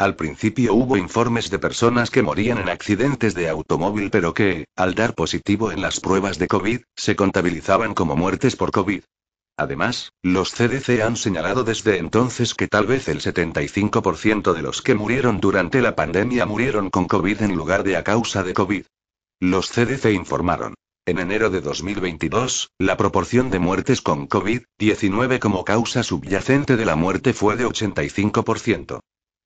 Al 0.00 0.16
principio 0.16 0.72
hubo 0.72 0.96
informes 0.96 1.50
de 1.50 1.58
personas 1.58 2.10
que 2.10 2.22
morían 2.22 2.56
en 2.56 2.70
accidentes 2.70 3.34
de 3.34 3.50
automóvil 3.50 4.10
pero 4.10 4.32
que, 4.32 4.64
al 4.74 4.94
dar 4.94 5.14
positivo 5.14 5.72
en 5.72 5.82
las 5.82 6.00
pruebas 6.00 6.38
de 6.38 6.48
COVID, 6.48 6.80
se 6.96 7.16
contabilizaban 7.16 7.92
como 7.92 8.16
muertes 8.16 8.56
por 8.56 8.70
COVID. 8.70 9.02
Además, 9.58 10.10
los 10.22 10.54
CDC 10.54 11.02
han 11.02 11.16
señalado 11.16 11.64
desde 11.64 11.98
entonces 11.98 12.54
que 12.54 12.66
tal 12.66 12.86
vez 12.86 13.08
el 13.08 13.20
75% 13.20 14.54
de 14.54 14.62
los 14.62 14.80
que 14.80 14.94
murieron 14.94 15.38
durante 15.38 15.82
la 15.82 15.94
pandemia 15.94 16.46
murieron 16.46 16.88
con 16.88 17.04
COVID 17.04 17.42
en 17.42 17.54
lugar 17.54 17.82
de 17.82 17.98
a 17.98 18.02
causa 18.02 18.42
de 18.42 18.54
COVID. 18.54 18.86
Los 19.38 19.68
CDC 19.70 20.14
informaron. 20.14 20.72
En 21.04 21.18
enero 21.18 21.50
de 21.50 21.60
2022, 21.60 22.70
la 22.78 22.96
proporción 22.96 23.50
de 23.50 23.58
muertes 23.58 24.00
con 24.00 24.30
COVID-19 24.30 25.40
como 25.40 25.62
causa 25.62 26.02
subyacente 26.02 26.78
de 26.78 26.86
la 26.86 26.96
muerte 26.96 27.34
fue 27.34 27.56
de 27.56 27.66
85%. 27.66 29.00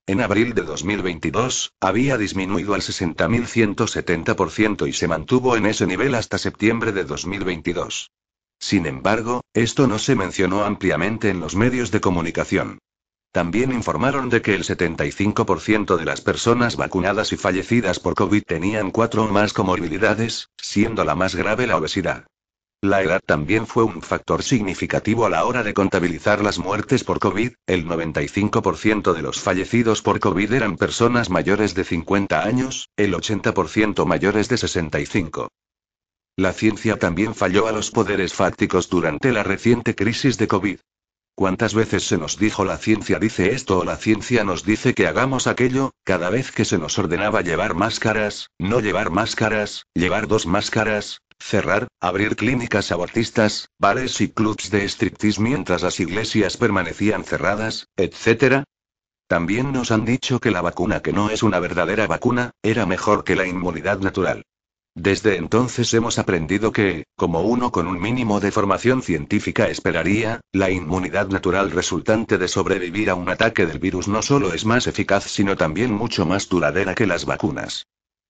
En 0.07 0.21
abril 0.21 0.53
de 0.53 0.61
2022, 0.63 1.73
había 1.81 2.19
disminuido 2.19 2.75
al 2.75 2.83
60.170% 2.83 4.87
y 4.87 4.93
se 4.93 5.09
mantuvo 5.09 5.57
en 5.57 5.65
ese 5.65 5.87
nivel 5.87 6.15
hasta 6.15 6.37
septiembre 6.37 6.93
de 6.93 7.05
2022. 7.05 8.11
Sin 8.59 8.85
embargo, 8.85 9.41
esto 9.55 9.87
no 9.87 9.99
se 9.99 10.15
mencionó 10.15 10.65
ampliamente 10.65 11.31
en 11.31 11.41
los 11.41 11.57
medios 11.57 11.91
de 11.91 12.03
comunicación. 12.03 12.81
También 13.33 13.73
informaron 13.73 14.29
de 14.29 14.43
que 14.43 14.55
el 14.55 14.65
75% 14.65 15.97
de 15.97 16.05
las 16.05 16.21
personas 16.21 16.77
vacunadas 16.77 17.33
y 17.33 17.39
fallecidas 17.39 17.99
por 17.99 18.15
COVID 18.15 18.43
tenían 18.43 18.91
cuatro 18.91 19.25
o 19.25 19.29
más 19.29 19.55
comorbilidades, 19.55 20.51
siendo 20.61 21.05
la 21.05 21.15
más 21.15 21.35
grave 21.35 21.67
la 21.67 21.79
obesidad. 21.79 22.27
La 22.85 23.01
edad 23.01 23.23
también 23.25 23.67
fue 23.67 23.83
un 23.83 24.03
factor 24.03 24.43
significativo 24.43 25.25
a 25.25 25.31
la 25.31 25.47
hora 25.47 25.63
de 25.63 25.73
contabilizar 25.73 26.43
las 26.43 26.59
muertes 26.59 27.03
por 27.03 27.19
COVID, 27.19 27.53
el 27.67 27.87
95% 27.87 29.15
de 29.15 29.23
los 29.23 29.41
fallecidos 29.41 30.03
por 30.03 30.21
COVID 30.21 30.53
eran 30.53 30.77
personas 30.77 31.31
mayores 31.31 31.75
de 31.75 31.85
50 31.85 32.45
años, 32.45 32.91
el 32.99 33.15
80% 33.15 34.05
mayores 34.05 34.51
de 34.51 34.59
65. 34.59 35.49
La 36.37 36.53
ciencia 36.53 36.99
también 36.99 37.35
falló 37.35 37.69
a 37.69 37.73
los 37.73 37.91
poderes 37.91 38.35
fácticos 38.35 38.91
durante 38.91 39.33
la 39.33 39.45
reciente 39.45 39.95
crisis 39.95 40.37
de 40.37 40.47
COVID. 40.47 40.79
¿Cuántas 41.37 41.75
veces 41.75 42.07
se 42.07 42.17
nos 42.17 42.39
dijo 42.39 42.65
la 42.65 42.77
ciencia 42.77 43.19
dice 43.19 43.55
esto 43.55 43.79
o 43.79 43.85
la 43.85 43.97
ciencia 43.97 44.45
nos 44.45 44.63
dice 44.63 44.95
que 44.95 45.09
hagamos 45.09 45.49
aquello, 45.49 45.91
cada 46.05 46.31
vez 46.31 46.53
que 46.53 46.65
se 46.65 46.79
nos 46.79 46.97
ordenaba 46.97 47.41
llevar 47.41 47.75
máscaras, 47.75 48.51
no 48.59 48.79
llevar 48.79 49.11
máscaras, 49.11 49.87
llevar 49.95 50.29
dos 50.29 50.47
máscaras, 50.47 51.23
cerrar, 51.39 51.89
abrir 52.01 52.37
clínicas 52.37 52.93
abortistas, 52.93 53.69
bares 53.79 54.21
y 54.21 54.29
clubs 54.29 54.71
de 54.71 54.89
striptease 54.89 55.41
mientras 55.41 55.83
las 55.83 56.01
iglesias 56.01 56.57
permanecían 56.57 57.25
cerradas, 57.25 57.89
etc. 57.97 58.65
También 59.29 59.73
nos 59.73 59.91
han 59.91 60.05
dicho 60.05 60.41
que 60.41 60.51
la 60.51 60.61
vacuna 60.61 61.01
que 61.01 61.13
no 61.13 61.31
es 61.31 61.43
una 61.43 61.61
verdadera 61.61 62.07
vacuna, 62.07 62.51
era 62.63 62.87
mejor 62.87 63.25
que 63.25 63.37
la 63.37 63.47
inmunidad 63.47 64.01
natural. 64.01 64.45
Desde 64.97 65.37
entonces 65.37 65.93
hemos 65.93 66.21
aprendido 66.21 66.71
que, 66.71 67.05
como 67.17 67.41
uno 67.41 67.73
con 67.73 67.89
un 67.89 68.01
mínimo 68.01 68.39
de 68.39 68.53
formación 68.53 69.03
científica 69.03 69.69
esperaría, 69.69 70.41
la 70.53 70.71
inmunidad 70.71 71.29
natural 71.29 71.73
resultante 71.73 72.39
de 72.39 72.47
sobrevivir 72.47 73.11
a 73.11 73.17
un 73.17 73.29
ataque 73.29 73.67
del 73.67 73.81
virus 73.81 74.07
no 74.07 74.23
solo 74.23 74.55
es 74.55 74.65
más 74.65 74.87
eficaz 74.87 75.25
sino 75.25 75.57
también 75.57 75.93
mucho 75.93 76.27
más 76.27 76.49
duradera 76.49 76.95
que 76.95 77.07
las 77.07 77.25
vacunas. 77.25 77.87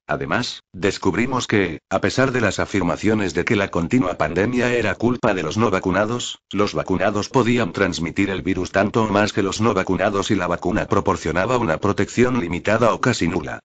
Además, 0.07 0.63
descubrimos 0.73 1.47
que, 1.47 1.81
a 1.89 2.01
pesar 2.01 2.31
de 2.31 2.43
las 2.43 2.59
afirmaciones 2.59 3.33
de 3.33 3.47
que 3.47 3.57
la 3.57 3.71
continua 3.71 4.19
pandemia 4.19 4.75
era 4.75 4.95
culpa 4.97 5.33
de 5.33 5.43
los 5.43 5.57
no 5.57 5.71
vacunados, 5.71 6.41
los 6.51 6.75
vacunados 6.75 7.31
podían 7.31 7.73
transmitir 7.73 8.29
el 8.29 8.43
virus 8.43 8.71
tanto 8.71 9.05
o 9.05 9.09
más 9.09 9.33
que 9.33 9.43
los 9.43 9.63
no 9.63 9.73
vacunados 9.73 10.31
y 10.31 10.35
la 10.35 10.47
vacuna 10.47 10.87
proporcionaba 10.87 11.57
una 11.57 11.79
protección 11.79 12.39
limitada 12.41 12.93
o 12.93 13.01
casi 13.01 13.29
nula. 13.29 13.61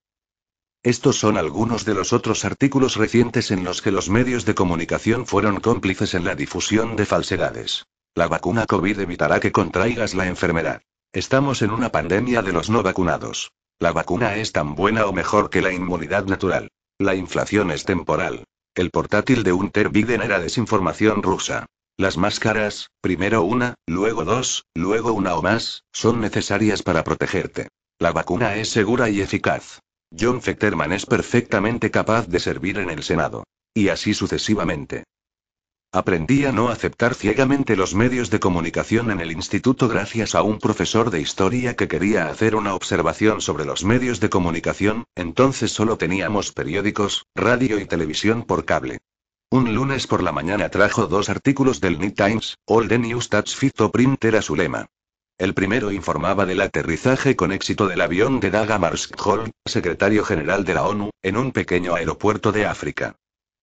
Estos 0.81 1.17
son 1.19 1.37
algunos 1.37 1.83
de 1.83 1.93
los 1.93 2.13
otros 2.13 2.45
artículos 2.45 2.95
recientes 2.95 3.51
en 3.51 3.65
los 3.65 3.81
que 3.81 3.91
los 3.91 4.09
medios 4.09 4.45
de 4.45 4.55
comunicación 4.55 5.25
fueron 5.25 5.59
cómplices 5.59 6.13
en 6.13 6.23
la 6.23 6.35
difusión 6.35 6.95
de 6.95 7.05
falsedades. 7.05 7.85
La 8.15 8.29
vacuna 8.29 8.65
COVID 8.65 8.97
evitará 9.01 9.41
que 9.41 9.51
contraigas 9.51 10.13
la 10.13 10.27
enfermedad. 10.27 10.81
Estamos 11.11 11.61
en 11.63 11.71
una 11.71 11.89
pandemia 11.89 12.41
de 12.41 12.53
los 12.53 12.69
no 12.69 12.81
vacunados. 12.81 13.51
La 13.81 13.93
vacuna 13.93 14.35
es 14.35 14.51
tan 14.51 14.75
buena 14.75 15.05
o 15.05 15.13
mejor 15.13 15.49
que 15.49 15.61
la 15.61 15.71
inmunidad 15.71 16.25
natural. 16.25 16.69
La 16.97 17.15
inflación 17.15 17.71
es 17.71 17.85
temporal. 17.85 18.43
El 18.75 18.91
portátil 18.91 19.43
de 19.43 19.53
Unter 19.53 19.87
Biden 19.87 20.21
era 20.21 20.39
desinformación 20.39 21.23
rusa. 21.23 21.65
Las 21.97 22.17
máscaras, 22.17 22.89
primero 22.99 23.43
una, 23.43 23.75
luego 23.87 24.25
dos, 24.25 24.65
luego 24.75 25.13
una 25.13 25.35
o 25.35 25.41
más, 25.41 25.85
son 25.93 26.19
necesarias 26.19 26.83
para 26.83 27.05
protegerte. 27.05 27.69
La 27.99 28.11
vacuna 28.11 28.55
es 28.55 28.69
segura 28.69 29.09
y 29.09 29.21
eficaz. 29.21 29.79
John 30.17 30.41
Fetterman 30.41 30.91
es 30.91 31.05
perfectamente 31.05 31.89
capaz 31.89 32.27
de 32.27 32.39
servir 32.39 32.79
en 32.79 32.89
el 32.89 33.03
Senado. 33.03 33.45
Y 33.73 33.87
así 33.87 34.13
sucesivamente. 34.13 35.05
Aprendí 35.91 36.45
a 36.45 36.51
no 36.51 36.69
aceptar 36.69 37.15
ciegamente 37.15 37.75
los 37.75 37.95
medios 37.95 38.29
de 38.29 38.39
comunicación 38.39 39.09
en 39.09 39.21
el 39.21 39.31
instituto 39.31 39.87
gracias 39.87 40.35
a 40.35 40.43
un 40.43 40.59
profesor 40.59 41.09
de 41.09 41.19
historia 41.19 41.75
que 41.75 41.87
quería 41.87 42.29
hacer 42.29 42.55
una 42.55 42.75
observación 42.75 43.41
sobre 43.41 43.65
los 43.65 43.83
medios 43.83 44.19
de 44.19 44.29
comunicación, 44.29 45.05
entonces 45.15 45.71
solo 45.71 45.97
teníamos 45.97 46.51
periódicos, 46.51 47.25
radio 47.33 47.79
y 47.79 47.87
televisión 47.87 48.43
por 48.43 48.65
cable. 48.65 48.99
Un 49.49 49.73
lunes 49.73 50.05
por 50.05 50.21
la 50.21 50.31
mañana 50.31 50.69
trajo 50.69 51.07
dos 51.07 51.27
artículos 51.27 51.81
del 51.81 51.97
New 51.97 52.11
Times, 52.11 52.59
All 52.67 52.87
the 52.87 52.99
News 52.99 53.27
That's 53.29 53.55
Fit 53.55 53.73
to 53.73 53.89
Print 53.89 54.23
era 54.23 54.43
su 54.43 54.55
lema. 54.55 54.85
El 55.39 55.55
primero 55.55 55.91
informaba 55.91 56.45
del 56.45 56.61
aterrizaje 56.61 57.35
con 57.35 57.51
éxito 57.51 57.87
del 57.87 58.01
avión 58.01 58.39
de 58.39 58.51
Daga 58.51 58.77
Marskholm, 58.77 59.49
secretario 59.65 60.23
general 60.23 60.65
de 60.65 60.75
la 60.75 60.83
ONU, 60.83 61.09
en 61.23 61.35
un 61.35 61.51
pequeño 61.51 61.95
aeropuerto 61.95 62.51
de 62.51 62.67
África. 62.67 63.15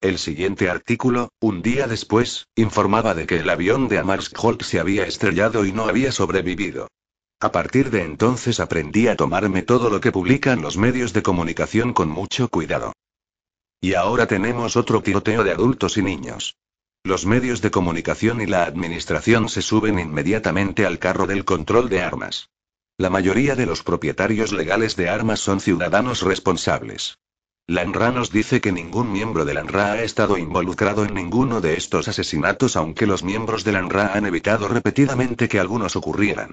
El 0.02 0.18
siguiente 0.18 0.68
artículo, 0.68 1.30
un 1.40 1.62
día 1.62 1.86
después, 1.86 2.48
informaba 2.54 3.14
de 3.14 3.26
que 3.26 3.36
el 3.36 3.48
avión 3.48 3.88
de 3.88 3.98
Amarsk 3.98 4.36
Holt 4.42 4.62
se 4.62 4.78
había 4.78 5.06
estrellado 5.06 5.64
y 5.64 5.72
no 5.72 5.86
había 5.86 6.12
sobrevivido. 6.12 6.88
A 7.40 7.50
partir 7.50 7.90
de 7.90 8.02
entonces 8.02 8.60
aprendí 8.60 9.08
a 9.08 9.16
tomarme 9.16 9.62
todo 9.62 9.88
lo 9.88 10.00
que 10.00 10.12
publican 10.12 10.60
los 10.60 10.76
medios 10.76 11.12
de 11.12 11.22
comunicación 11.22 11.94
con 11.94 12.08
mucho 12.08 12.48
cuidado. 12.48 12.92
Y 13.80 13.94
ahora 13.94 14.26
tenemos 14.26 14.76
otro 14.76 15.02
tiroteo 15.02 15.44
de 15.44 15.52
adultos 15.52 15.96
y 15.96 16.02
niños. 16.02 16.56
Los 17.02 17.24
medios 17.24 17.62
de 17.62 17.70
comunicación 17.70 18.40
y 18.40 18.46
la 18.46 18.64
administración 18.64 19.48
se 19.48 19.62
suben 19.62 19.98
inmediatamente 19.98 20.84
al 20.84 20.98
carro 20.98 21.26
del 21.26 21.44
control 21.44 21.88
de 21.88 22.02
armas. 22.02 22.50
La 22.98 23.10
mayoría 23.10 23.54
de 23.54 23.66
los 23.66 23.82
propietarios 23.82 24.52
legales 24.52 24.96
de 24.96 25.08
armas 25.08 25.40
son 25.40 25.60
ciudadanos 25.60 26.22
responsables. 26.22 27.18
La 27.68 27.84
NRA 27.84 28.12
nos 28.12 28.30
dice 28.30 28.60
que 28.60 28.70
ningún 28.70 29.10
miembro 29.10 29.44
de 29.44 29.52
la 29.52 29.64
NRA 29.64 29.92
ha 29.92 30.02
estado 30.02 30.38
involucrado 30.38 31.04
en 31.04 31.14
ninguno 31.14 31.60
de 31.60 31.74
estos 31.74 32.06
asesinatos, 32.06 32.76
aunque 32.76 33.08
los 33.08 33.24
miembros 33.24 33.64
de 33.64 33.72
la 33.72 33.82
NRA 33.82 34.12
han 34.14 34.24
evitado 34.24 34.68
repetidamente 34.68 35.48
que 35.48 35.58
algunos 35.58 35.96
ocurrieran. 35.96 36.52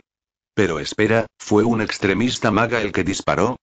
Pero 0.55 0.79
espera, 0.79 1.27
¿fue 1.37 1.63
un 1.63 1.81
extremista 1.81 2.49
maga 2.49 2.81
el 2.81 2.91
que 2.91 3.03
disparó? 3.03 3.57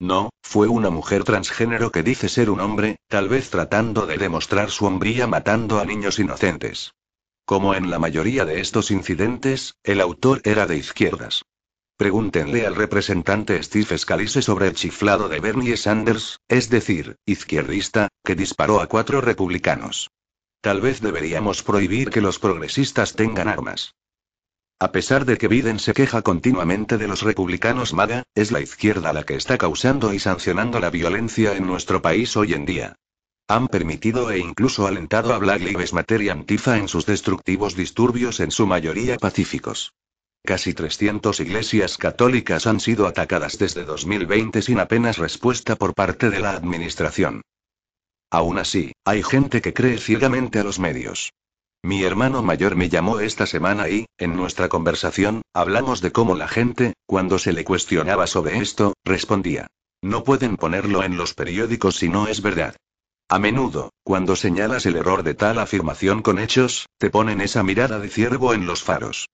No, 0.00 0.30
fue 0.42 0.66
una 0.68 0.88
mujer 0.88 1.24
transgénero 1.24 1.92
que 1.92 2.02
dice 2.02 2.30
ser 2.30 2.48
un 2.48 2.60
hombre, 2.60 2.96
tal 3.08 3.28
vez 3.28 3.50
tratando 3.50 4.06
de 4.06 4.16
demostrar 4.16 4.70
su 4.70 4.86
hombría 4.86 5.26
matando 5.26 5.80
a 5.80 5.84
niños 5.84 6.18
inocentes. 6.18 6.94
Como 7.44 7.74
en 7.74 7.90
la 7.90 7.98
mayoría 7.98 8.46
de 8.46 8.60
estos 8.60 8.90
incidentes, 8.90 9.74
el 9.82 10.00
autor 10.00 10.40
era 10.44 10.66
de 10.66 10.78
izquierdas. 10.78 11.42
Pregúntenle 11.96 12.66
al 12.66 12.74
representante 12.74 13.62
Steve 13.62 13.96
Scalise 13.96 14.42
sobre 14.42 14.66
el 14.66 14.74
chiflado 14.74 15.28
de 15.28 15.38
Bernie 15.38 15.76
Sanders, 15.76 16.40
es 16.48 16.68
decir, 16.68 17.18
izquierdista, 17.24 18.08
que 18.24 18.34
disparó 18.34 18.80
a 18.80 18.88
cuatro 18.88 19.20
republicanos. 19.20 20.10
Tal 20.60 20.80
vez 20.80 21.00
deberíamos 21.00 21.62
prohibir 21.62 22.10
que 22.10 22.20
los 22.20 22.40
progresistas 22.40 23.14
tengan 23.14 23.46
armas. 23.46 23.94
A 24.80 24.90
pesar 24.90 25.24
de 25.24 25.38
que 25.38 25.46
Biden 25.46 25.78
se 25.78 25.94
queja 25.94 26.22
continuamente 26.22 26.98
de 26.98 27.06
los 27.06 27.22
republicanos 27.22 27.92
MAGA, 27.92 28.24
es 28.34 28.50
la 28.50 28.60
izquierda 28.60 29.12
la 29.12 29.22
que 29.22 29.36
está 29.36 29.56
causando 29.56 30.12
y 30.12 30.18
sancionando 30.18 30.80
la 30.80 30.90
violencia 30.90 31.56
en 31.56 31.64
nuestro 31.64 32.02
país 32.02 32.36
hoy 32.36 32.54
en 32.54 32.66
día. 32.66 32.96
Han 33.46 33.68
permitido 33.68 34.32
e 34.32 34.38
incluso 34.38 34.88
alentado 34.88 35.32
a 35.32 35.38
Black 35.38 35.60
Lives 35.60 35.92
Matter 35.92 36.22
y 36.22 36.28
Antifa 36.28 36.76
en 36.76 36.88
sus 36.88 37.06
destructivos 37.06 37.76
disturbios 37.76 38.40
en 38.40 38.50
su 38.50 38.66
mayoría 38.66 39.16
pacíficos. 39.16 39.92
Casi 40.46 40.74
300 40.74 41.40
iglesias 41.40 41.96
católicas 41.96 42.66
han 42.66 42.78
sido 42.78 43.06
atacadas 43.06 43.56
desde 43.56 43.84
2020 43.84 44.60
sin 44.60 44.78
apenas 44.78 45.16
respuesta 45.16 45.74
por 45.74 45.94
parte 45.94 46.28
de 46.28 46.40
la 46.40 46.50
administración. 46.50 47.40
Aún 48.30 48.58
así, 48.58 48.92
hay 49.06 49.22
gente 49.22 49.62
que 49.62 49.72
cree 49.72 49.96
ciegamente 49.96 50.58
a 50.58 50.64
los 50.64 50.78
medios. 50.78 51.32
Mi 51.82 52.02
hermano 52.02 52.42
mayor 52.42 52.76
me 52.76 52.90
llamó 52.90 53.20
esta 53.20 53.46
semana 53.46 53.88
y, 53.88 54.04
en 54.18 54.36
nuestra 54.36 54.68
conversación, 54.68 55.40
hablamos 55.54 56.02
de 56.02 56.12
cómo 56.12 56.34
la 56.34 56.48
gente, 56.48 56.92
cuando 57.06 57.38
se 57.38 57.54
le 57.54 57.64
cuestionaba 57.64 58.26
sobre 58.26 58.58
esto, 58.58 58.92
respondía. 59.02 59.66
No 60.02 60.24
pueden 60.24 60.58
ponerlo 60.58 61.04
en 61.04 61.16
los 61.16 61.32
periódicos 61.32 61.96
si 61.96 62.10
no 62.10 62.28
es 62.28 62.42
verdad. 62.42 62.76
A 63.30 63.38
menudo, 63.38 63.94
cuando 64.02 64.36
señalas 64.36 64.84
el 64.84 64.96
error 64.96 65.22
de 65.22 65.32
tal 65.32 65.58
afirmación 65.58 66.20
con 66.20 66.38
hechos, 66.38 66.86
te 66.98 67.08
ponen 67.08 67.40
esa 67.40 67.62
mirada 67.62 67.98
de 67.98 68.10
ciervo 68.10 68.52
en 68.52 68.66
los 68.66 68.82
faros. 68.82 69.28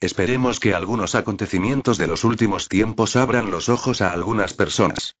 Esperemos 0.00 0.60
que 0.60 0.74
algunos 0.74 1.14
acontecimientos 1.14 1.96
de 1.96 2.06
los 2.06 2.24
últimos 2.24 2.68
tiempos 2.68 3.16
abran 3.16 3.50
los 3.50 3.70
ojos 3.70 4.02
a 4.02 4.12
algunas 4.12 4.52
personas. 4.52 5.16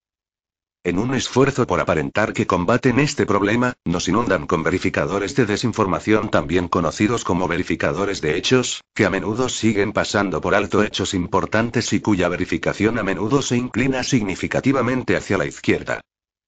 En 0.84 0.98
un 0.98 1.14
esfuerzo 1.14 1.66
por 1.66 1.80
aparentar 1.80 2.32
que 2.34 2.46
combaten 2.46 3.00
este 3.00 3.24
problema, 3.24 3.72
nos 3.84 4.06
inundan 4.06 4.46
con 4.46 4.62
verificadores 4.62 5.34
de 5.34 5.46
desinformación 5.46 6.30
también 6.30 6.68
conocidos 6.68 7.24
como 7.24 7.48
verificadores 7.48 8.20
de 8.20 8.36
hechos, 8.36 8.84
que 8.94 9.06
a 9.06 9.10
menudo 9.10 9.48
siguen 9.48 9.92
pasando 9.92 10.40
por 10.40 10.54
alto 10.54 10.84
hechos 10.84 11.14
importantes 11.14 11.92
y 11.92 12.00
cuya 12.00 12.28
verificación 12.28 12.98
a 12.98 13.02
menudo 13.02 13.42
se 13.42 13.56
inclina 13.56 14.04
significativamente 14.04 15.16
hacia 15.16 15.38
la 15.38 15.46
izquierda. 15.46 16.02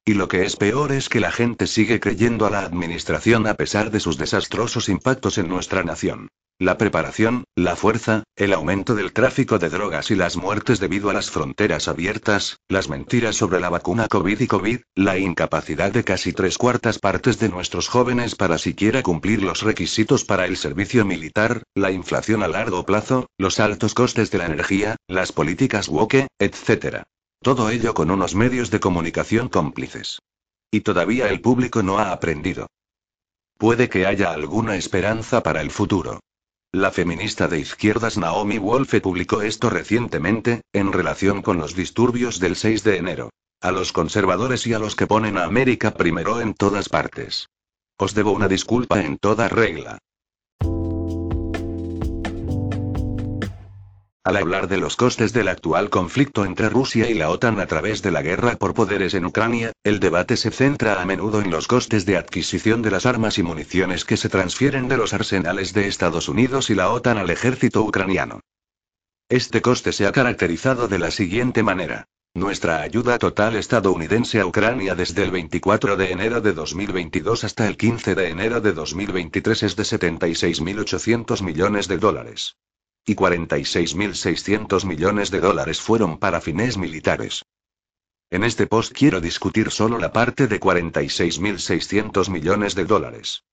Y 0.04 0.14
lo 0.14 0.28
que 0.28 0.44
es 0.44 0.54
peor 0.54 0.92
es 0.92 1.08
que 1.08 1.18
la 1.18 1.32
gente 1.32 1.66
sigue 1.66 1.98
creyendo 1.98 2.46
a 2.46 2.50
la 2.50 2.60
administración 2.60 3.46
a 3.46 3.54
pesar 3.54 3.90
de 3.90 4.00
sus 4.00 4.18
desastrosos 4.18 4.88
impactos 4.88 5.38
en 5.38 5.48
nuestra 5.48 5.82
nación. 5.82 6.28
La 6.60 6.76
preparación, 6.76 7.44
la 7.54 7.76
fuerza, 7.76 8.24
el 8.34 8.52
aumento 8.52 8.96
del 8.96 9.12
tráfico 9.12 9.60
de 9.60 9.68
drogas 9.68 10.10
y 10.10 10.16
las 10.16 10.36
muertes 10.36 10.80
debido 10.80 11.08
a 11.08 11.12
las 11.12 11.30
fronteras 11.30 11.86
abiertas, 11.86 12.58
las 12.68 12.88
mentiras 12.88 13.36
sobre 13.36 13.60
la 13.60 13.70
vacuna 13.70 14.08
COVID 14.08 14.40
y 14.40 14.48
COVID, 14.48 14.80
la 14.96 15.18
incapacidad 15.18 15.92
de 15.92 16.02
casi 16.02 16.32
tres 16.32 16.58
cuartas 16.58 16.98
partes 16.98 17.38
de 17.38 17.48
nuestros 17.48 17.86
jóvenes 17.86 18.34
para 18.34 18.58
siquiera 18.58 19.04
cumplir 19.04 19.40
los 19.40 19.62
requisitos 19.62 20.24
para 20.24 20.46
el 20.46 20.56
servicio 20.56 21.04
militar, 21.04 21.62
la 21.76 21.92
inflación 21.92 22.42
a 22.42 22.48
largo 22.48 22.84
plazo, 22.84 23.28
los 23.38 23.60
altos 23.60 23.94
costes 23.94 24.32
de 24.32 24.38
la 24.38 24.46
energía, 24.46 24.96
las 25.06 25.30
políticas 25.30 25.86
woke, 25.88 26.26
etc. 26.40 27.04
Todo 27.40 27.70
ello 27.70 27.94
con 27.94 28.10
unos 28.10 28.34
medios 28.34 28.72
de 28.72 28.80
comunicación 28.80 29.48
cómplices. 29.48 30.18
Y 30.72 30.80
todavía 30.80 31.28
el 31.28 31.40
público 31.40 31.84
no 31.84 32.00
ha 32.00 32.10
aprendido. 32.10 32.66
Puede 33.58 33.88
que 33.88 34.06
haya 34.06 34.32
alguna 34.32 34.74
esperanza 34.74 35.44
para 35.44 35.60
el 35.60 35.70
futuro. 35.70 36.18
La 36.72 36.90
feminista 36.90 37.48
de 37.48 37.59
izquierdas 37.59 38.18
Naomi 38.18 38.59
Wolfe 38.59 39.00
publicó 39.00 39.40
esto 39.40 39.70
recientemente, 39.70 40.61
en 40.74 40.92
relación 40.92 41.40
con 41.40 41.57
los 41.57 41.74
disturbios 41.74 42.40
del 42.40 42.57
6 42.57 42.85
de 42.85 42.98
enero. 42.98 43.31
A 43.62 43.72
los 43.72 43.94
conservadores 43.94 44.66
y 44.66 44.74
a 44.74 44.78
los 44.78 44.94
que 44.94 45.07
ponen 45.07 45.38
a 45.38 45.44
América 45.44 45.94
primero 45.94 46.42
en 46.42 46.52
todas 46.52 46.90
partes. 46.90 47.48
Os 47.96 48.14
debo 48.14 48.33
una 48.33 48.48
disculpa 48.48 49.02
en 49.02 49.16
toda 49.16 49.48
regla. 49.48 49.98
Al 54.28 54.36
hablar 54.36 54.68
de 54.68 54.76
los 54.76 54.94
costes 54.94 55.32
del 55.32 55.48
actual 55.48 55.88
conflicto 55.88 56.44
entre 56.44 56.68
Rusia 56.68 57.08
y 57.08 57.14
la 57.14 57.30
OTAN 57.30 57.60
a 57.60 57.66
través 57.66 58.02
de 58.02 58.10
la 58.10 58.20
guerra 58.20 58.56
por 58.56 58.74
poderes 58.74 59.14
en 59.14 59.24
Ucrania, 59.24 59.72
el 59.84 60.00
debate 60.00 60.36
se 60.36 60.50
centra 60.50 61.00
a 61.00 61.06
menudo 61.06 61.40
en 61.40 61.50
los 61.50 61.66
costes 61.66 62.04
de 62.04 62.18
adquisición 62.18 62.82
de 62.82 62.90
las 62.90 63.06
armas 63.06 63.38
y 63.38 63.42
municiones 63.42 64.04
que 64.04 64.18
se 64.18 64.28
transfieren 64.28 64.86
de 64.86 64.98
los 64.98 65.14
arsenales 65.14 65.72
de 65.72 65.88
Estados 65.88 66.28
Unidos 66.28 66.68
y 66.68 66.74
la 66.74 66.90
OTAN 66.90 67.16
al 67.16 67.30
ejército 67.30 67.80
ucraniano. 67.80 68.40
Este 69.30 69.62
coste 69.62 69.92
se 69.94 70.06
ha 70.06 70.12
caracterizado 70.12 70.88
de 70.88 70.98
la 70.98 71.10
siguiente 71.10 71.62
manera. 71.62 72.04
Nuestra 72.34 72.82
ayuda 72.82 73.16
total 73.16 73.56
estadounidense 73.56 74.40
a 74.40 74.46
Ucrania 74.46 74.94
desde 74.94 75.24
el 75.24 75.30
24 75.30 75.96
de 75.96 76.12
enero 76.12 76.42
de 76.42 76.52
2022 76.52 77.44
hasta 77.44 77.66
el 77.66 77.78
15 77.78 78.14
de 78.14 78.28
enero 78.28 78.60
de 78.60 78.74
2023 78.74 79.62
es 79.62 79.74
de 79.74 79.84
76.800 79.84 81.42
millones 81.42 81.88
de 81.88 81.96
dólares 81.96 82.58
y 83.08 83.16
46.600 83.16 84.84
millones 84.84 85.30
de 85.30 85.40
dólares 85.40 85.80
fueron 85.80 86.18
para 86.18 86.40
fines 86.40 86.76
militares. 86.76 87.44
En 88.30 88.44
este 88.44 88.66
post 88.66 88.92
quiero 88.92 89.20
discutir 89.20 89.70
solo 89.70 89.98
la 89.98 90.12
parte 90.12 90.46
de 90.46 90.60
46.600 90.60 92.28
millones 92.28 92.74
de 92.74 92.84
dólares. 92.84 93.44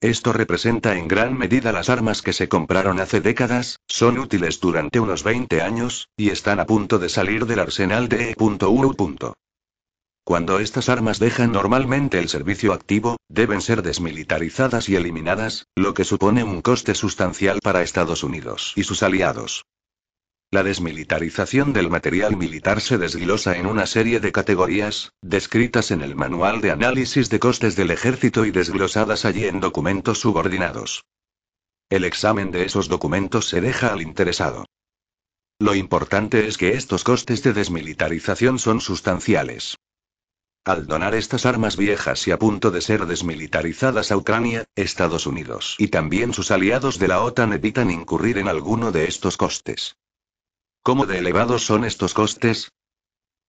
Esto 0.00 0.32
representa 0.32 0.96
en 0.96 1.08
gran 1.08 1.36
medida 1.36 1.72
las 1.72 1.90
armas 1.90 2.22
que 2.22 2.32
se 2.32 2.48
compraron 2.48 3.00
hace 3.00 3.20
décadas, 3.20 3.80
son 3.86 4.18
útiles 4.18 4.58
durante 4.58 4.98
unos 4.98 5.22
20 5.22 5.60
años, 5.60 6.08
y 6.16 6.30
están 6.30 6.58
a 6.58 6.64
punto 6.64 6.98
de 6.98 7.10
salir 7.10 7.44
del 7.44 7.58
arsenal 7.58 8.08
de 8.08 8.30
E.U. 8.30 8.56
Cuando 10.24 10.60
estas 10.60 10.88
armas 10.88 11.18
dejan 11.18 11.52
normalmente 11.52 12.18
el 12.18 12.28
servicio 12.28 12.72
activo, 12.72 13.16
deben 13.28 13.60
ser 13.60 13.82
desmilitarizadas 13.82 14.88
y 14.88 14.96
eliminadas, 14.96 15.66
lo 15.74 15.94
que 15.94 16.04
supone 16.04 16.44
un 16.44 16.62
coste 16.62 16.94
sustancial 16.94 17.58
para 17.62 17.82
Estados 17.82 18.22
Unidos 18.22 18.72
y 18.76 18.84
sus 18.84 19.02
aliados. 19.02 19.64
La 20.52 20.64
desmilitarización 20.64 21.72
del 21.72 21.90
material 21.90 22.36
militar 22.36 22.80
se 22.80 22.98
desglosa 22.98 23.56
en 23.56 23.66
una 23.66 23.86
serie 23.86 24.18
de 24.18 24.32
categorías, 24.32 25.12
descritas 25.22 25.92
en 25.92 26.02
el 26.02 26.16
Manual 26.16 26.60
de 26.60 26.72
Análisis 26.72 27.30
de 27.30 27.38
Costes 27.38 27.76
del 27.76 27.92
Ejército 27.92 28.44
y 28.44 28.50
desglosadas 28.50 29.24
allí 29.24 29.44
en 29.46 29.60
documentos 29.60 30.18
subordinados. 30.18 31.04
El 31.88 32.04
examen 32.04 32.50
de 32.50 32.64
esos 32.64 32.88
documentos 32.88 33.48
se 33.48 33.60
deja 33.60 33.92
al 33.92 34.02
interesado. 34.02 34.66
Lo 35.60 35.74
importante 35.74 36.48
es 36.48 36.58
que 36.58 36.70
estos 36.70 37.04
costes 37.04 37.44
de 37.44 37.52
desmilitarización 37.52 38.58
son 38.58 38.80
sustanciales. 38.80 39.76
Al 40.64 40.86
donar 40.86 41.14
estas 41.14 41.46
armas 41.46 41.78
viejas 41.78 42.28
y 42.28 42.32
a 42.32 42.38
punto 42.38 42.70
de 42.70 42.82
ser 42.82 43.06
desmilitarizadas 43.06 44.12
a 44.12 44.16
Ucrania, 44.18 44.64
Estados 44.76 45.26
Unidos 45.26 45.74
y 45.78 45.88
también 45.88 46.34
sus 46.34 46.50
aliados 46.50 46.98
de 46.98 47.08
la 47.08 47.22
OTAN 47.22 47.54
evitan 47.54 47.90
incurrir 47.90 48.36
en 48.36 48.46
alguno 48.46 48.92
de 48.92 49.06
estos 49.06 49.38
costes. 49.38 49.96
¿Cómo 50.82 51.06
de 51.06 51.18
elevados 51.18 51.64
son 51.64 51.84
estos 51.86 52.12
costes? 52.12 52.72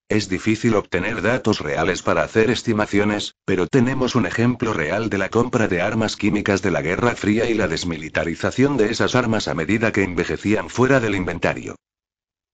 Es 0.08 0.30
difícil 0.30 0.76
obtener 0.76 1.22
datos 1.22 1.60
reales 1.60 2.02
para 2.02 2.24
hacer 2.24 2.50
estimaciones, 2.50 3.36
pero 3.46 3.68
tenemos 3.68 4.16
un 4.16 4.26
ejemplo 4.26 4.74
real 4.74 5.10
de 5.10 5.18
la 5.18 5.30
compra 5.30 5.68
de 5.68 5.82
armas 5.82 6.16
químicas 6.16 6.62
de 6.62 6.72
la 6.72 6.82
Guerra 6.82 7.16
Fría 7.16 7.50
y 7.50 7.54
la 7.54 7.68
desmilitarización 7.68 8.78
de 8.78 8.90
esas 8.90 9.16
armas 9.16 9.50
a 9.50 9.54
medida 9.54 9.92
que 9.92 10.04
envejecían 10.04 10.70
fuera 10.70 11.02
del 11.02 11.16
inventario. 11.16 11.76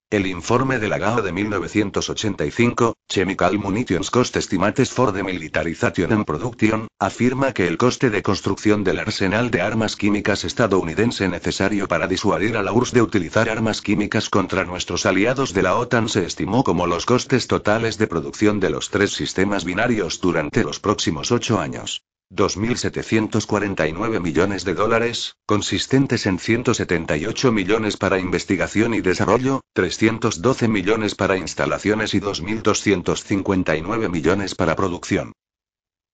El 0.10 0.26
informe 0.26 0.80
de 0.80 0.88
la 0.88 1.00
GAO 1.00 1.22
de 1.22 1.34
1985, 1.34 2.96
Chemical 3.10 3.60
Munitions 3.60 4.10
Cost 4.10 4.38
Estimates 4.38 4.90
for 4.90 5.12
the 5.12 5.22
Militarization 5.22 6.14
and 6.14 6.26
Production, 6.26 6.88
afirma 6.98 7.52
que 7.52 7.68
el 7.68 7.78
coste 7.78 8.10
de 8.10 8.24
construcción 8.24 8.86
del 8.86 9.00
arsenal 9.00 9.52
de 9.52 9.60
armas 9.60 9.98
químicas 9.98 10.46
estadounidense 10.46 11.28
necesario 11.28 11.90
para 11.90 12.08
disuadir 12.08 12.56
a 12.56 12.64
la 12.64 12.72
URSS 12.72 12.94
de 12.94 13.02
utilizar 13.02 13.50
armas 13.50 13.82
químicas 13.82 14.30
contra 14.30 14.64
nuestros 14.64 15.06
aliados 15.06 15.54
de 15.54 15.64
la 15.64 15.76
OTAN 15.76 16.08
se 16.08 16.26
estimó 16.26 16.64
como 16.64 16.88
los 16.88 17.06
costes 17.06 17.48
totales 17.48 17.98
de 17.98 18.08
producción 18.08 18.62
de 18.62 18.70
los 18.70 18.90
tres 18.90 19.12
sistemas 19.12 19.66
binarios 19.66 20.22
durante 20.22 20.64
los 20.64 20.80
próximos 20.80 21.34
ocho 21.34 21.60
años. 21.60 22.02
2.749 22.32 24.20
millones 24.22 24.66
de 24.66 24.74
dólares, 24.74 25.38
consistentes 25.46 26.26
en 26.26 26.40
178 26.40 27.52
millones 27.52 27.98
para 27.98 28.20
investigación 28.20 28.94
y 28.94 29.02
desarrollo, 29.02 29.62
312 29.74 30.68
millones 30.68 31.16
para 31.16 31.38
instalaciones 31.38 32.14
y 32.14 32.20
2.259 32.20 34.10
millones 34.10 34.56
para 34.56 34.76
producción. 34.76 35.32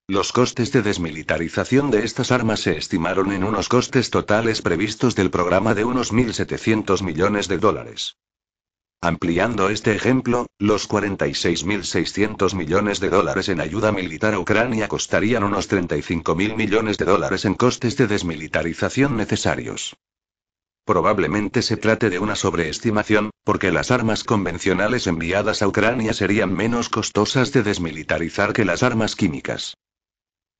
Los 0.06 0.32
costes 0.32 0.70
de 0.70 0.82
desmilitarización 0.82 1.90
de 1.90 2.04
estas 2.04 2.30
armas 2.30 2.60
se 2.60 2.76
estimaron 2.76 3.32
en 3.32 3.42
unos 3.42 3.68
costes 3.68 4.10
totales 4.10 4.62
previstos 4.62 5.14
del 5.14 5.30
programa 5.30 5.74
de 5.74 5.84
unos 5.84 6.12
1.700 6.12 7.02
millones 7.02 7.48
de 7.48 7.58
dólares. 7.58 8.16
Ampliando 9.04 9.68
este 9.68 9.94
ejemplo, 9.94 10.46
los 10.58 10.88
46.600 10.88 12.54
millones 12.54 13.00
de 13.00 13.10
dólares 13.10 13.50
en 13.50 13.60
ayuda 13.60 13.92
militar 13.92 14.32
a 14.32 14.38
Ucrania 14.38 14.88
costarían 14.88 15.44
unos 15.44 15.70
35.000 15.70 16.56
millones 16.56 16.96
de 16.96 17.04
dólares 17.04 17.44
en 17.44 17.52
costes 17.52 17.98
de 17.98 18.06
desmilitarización 18.06 19.18
necesarios. 19.18 19.94
Probablemente 20.86 21.60
se 21.60 21.76
trate 21.76 22.08
de 22.08 22.18
una 22.18 22.34
sobreestimación, 22.34 23.28
porque 23.44 23.70
las 23.70 23.90
armas 23.90 24.24
convencionales 24.24 25.06
enviadas 25.06 25.60
a 25.60 25.68
Ucrania 25.68 26.14
serían 26.14 26.54
menos 26.54 26.88
costosas 26.88 27.52
de 27.52 27.62
desmilitarizar 27.62 28.54
que 28.54 28.64
las 28.64 28.82
armas 28.82 29.16
químicas. 29.16 29.74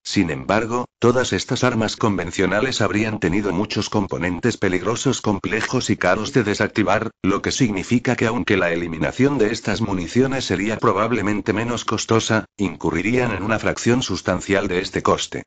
Sin 0.07 0.29
embargo, 0.29 0.85
todas 0.99 1.33
estas 1.33 1.63
armas 1.63 1.95
convencionales 1.95 2.79
habrían 2.79 3.19
tenido 3.19 3.51
muchos 3.51 3.89
componentes 3.89 4.55
peligrosos 4.55 5.19
complejos 5.19 5.89
y 5.89 5.97
caros 5.97 6.31
de 6.31 6.43
desactivar, 6.43 7.09
lo 7.23 7.41
que 7.41 7.51
significa 7.51 8.15
que 8.15 8.27
aunque 8.27 8.55
la 8.55 8.71
eliminación 8.71 9.39
de 9.39 9.51
estas 9.51 9.81
municiones 9.81 10.45
sería 10.45 10.77
probablemente 10.77 11.53
menos 11.53 11.85
costosa, 11.85 12.45
incurrirían 12.55 13.31
en 13.31 13.41
una 13.41 13.57
fracción 13.57 14.03
sustancial 14.03 14.67
de 14.67 14.79
este 14.79 15.01
coste. 15.01 15.43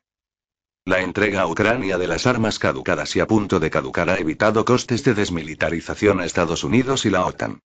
La 0.85 1.01
entrega 1.01 1.41
a 1.41 1.47
Ucrania 1.47 1.97
de 1.97 2.07
las 2.07 2.27
armas 2.27 2.59
caducadas 2.59 3.15
y 3.15 3.21
a 3.21 3.27
punto 3.27 3.61
de 3.61 3.69
caducar 3.69 4.09
ha 4.09 4.17
evitado 4.17 4.65
costes 4.65 5.05
de 5.05 5.13
desmilitarización 5.13 6.19
a 6.19 6.25
Estados 6.25 6.65
Unidos 6.65 7.05
y 7.05 7.09
la 7.09 7.25
OTAN. 7.25 7.61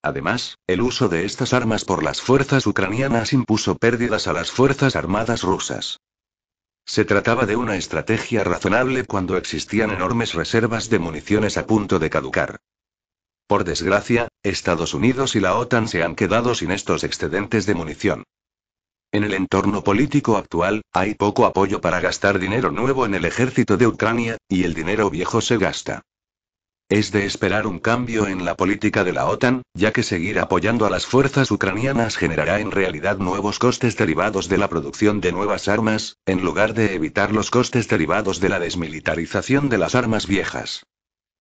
Además, 0.00 0.58
el 0.68 0.82
uso 0.82 1.08
de 1.08 1.24
estas 1.24 1.54
armas 1.54 1.84
por 1.84 2.02
las 2.04 2.20
fuerzas 2.20 2.66
ucranianas 2.66 3.32
impuso 3.32 3.76
pérdidas 3.76 4.28
a 4.28 4.32
las 4.32 4.50
fuerzas 4.50 4.96
armadas 4.96 5.42
rusas. 5.42 5.98
Se 6.86 7.04
trataba 7.04 7.46
de 7.46 7.56
una 7.56 7.76
estrategia 7.76 8.44
razonable 8.44 9.04
cuando 9.04 9.36
existían 9.36 9.90
enormes 9.90 10.34
reservas 10.34 10.90
de 10.90 10.98
municiones 10.98 11.56
a 11.56 11.66
punto 11.66 11.98
de 11.98 12.10
caducar. 12.10 12.60
Por 13.46 13.64
desgracia, 13.64 14.28
Estados 14.42 14.94
Unidos 14.94 15.36
y 15.36 15.40
la 15.40 15.56
OTAN 15.56 15.88
se 15.88 16.02
han 16.02 16.14
quedado 16.14 16.54
sin 16.54 16.70
estos 16.70 17.04
excedentes 17.04 17.66
de 17.66 17.74
munición. 17.74 18.24
En 19.12 19.24
el 19.24 19.34
entorno 19.34 19.84
político 19.84 20.36
actual, 20.36 20.82
hay 20.92 21.14
poco 21.14 21.46
apoyo 21.46 21.80
para 21.80 22.00
gastar 22.00 22.38
dinero 22.38 22.70
nuevo 22.70 23.06
en 23.06 23.14
el 23.14 23.24
ejército 23.24 23.76
de 23.76 23.86
Ucrania, 23.86 24.38
y 24.48 24.64
el 24.64 24.74
dinero 24.74 25.08
viejo 25.08 25.40
se 25.40 25.56
gasta. 25.56 26.02
Es 26.94 27.10
de 27.10 27.26
esperar 27.26 27.66
un 27.66 27.80
cambio 27.80 28.28
en 28.28 28.44
la 28.44 28.56
política 28.56 29.02
de 29.02 29.12
la 29.12 29.26
OTAN, 29.26 29.62
ya 29.74 29.92
que 29.92 30.04
seguir 30.04 30.38
apoyando 30.38 30.86
a 30.86 30.90
las 30.90 31.06
fuerzas 31.06 31.50
ucranianas 31.50 32.16
generará 32.16 32.60
en 32.60 32.70
realidad 32.70 33.18
nuevos 33.18 33.58
costes 33.58 33.96
derivados 33.96 34.48
de 34.48 34.58
la 34.58 34.68
producción 34.68 35.20
de 35.20 35.32
nuevas 35.32 35.66
armas, 35.66 36.18
en 36.24 36.44
lugar 36.44 36.72
de 36.72 36.94
evitar 36.94 37.32
los 37.32 37.50
costes 37.50 37.88
derivados 37.88 38.38
de 38.38 38.48
la 38.48 38.60
desmilitarización 38.60 39.70
de 39.70 39.78
las 39.78 39.96
armas 39.96 40.28
viejas. 40.28 40.86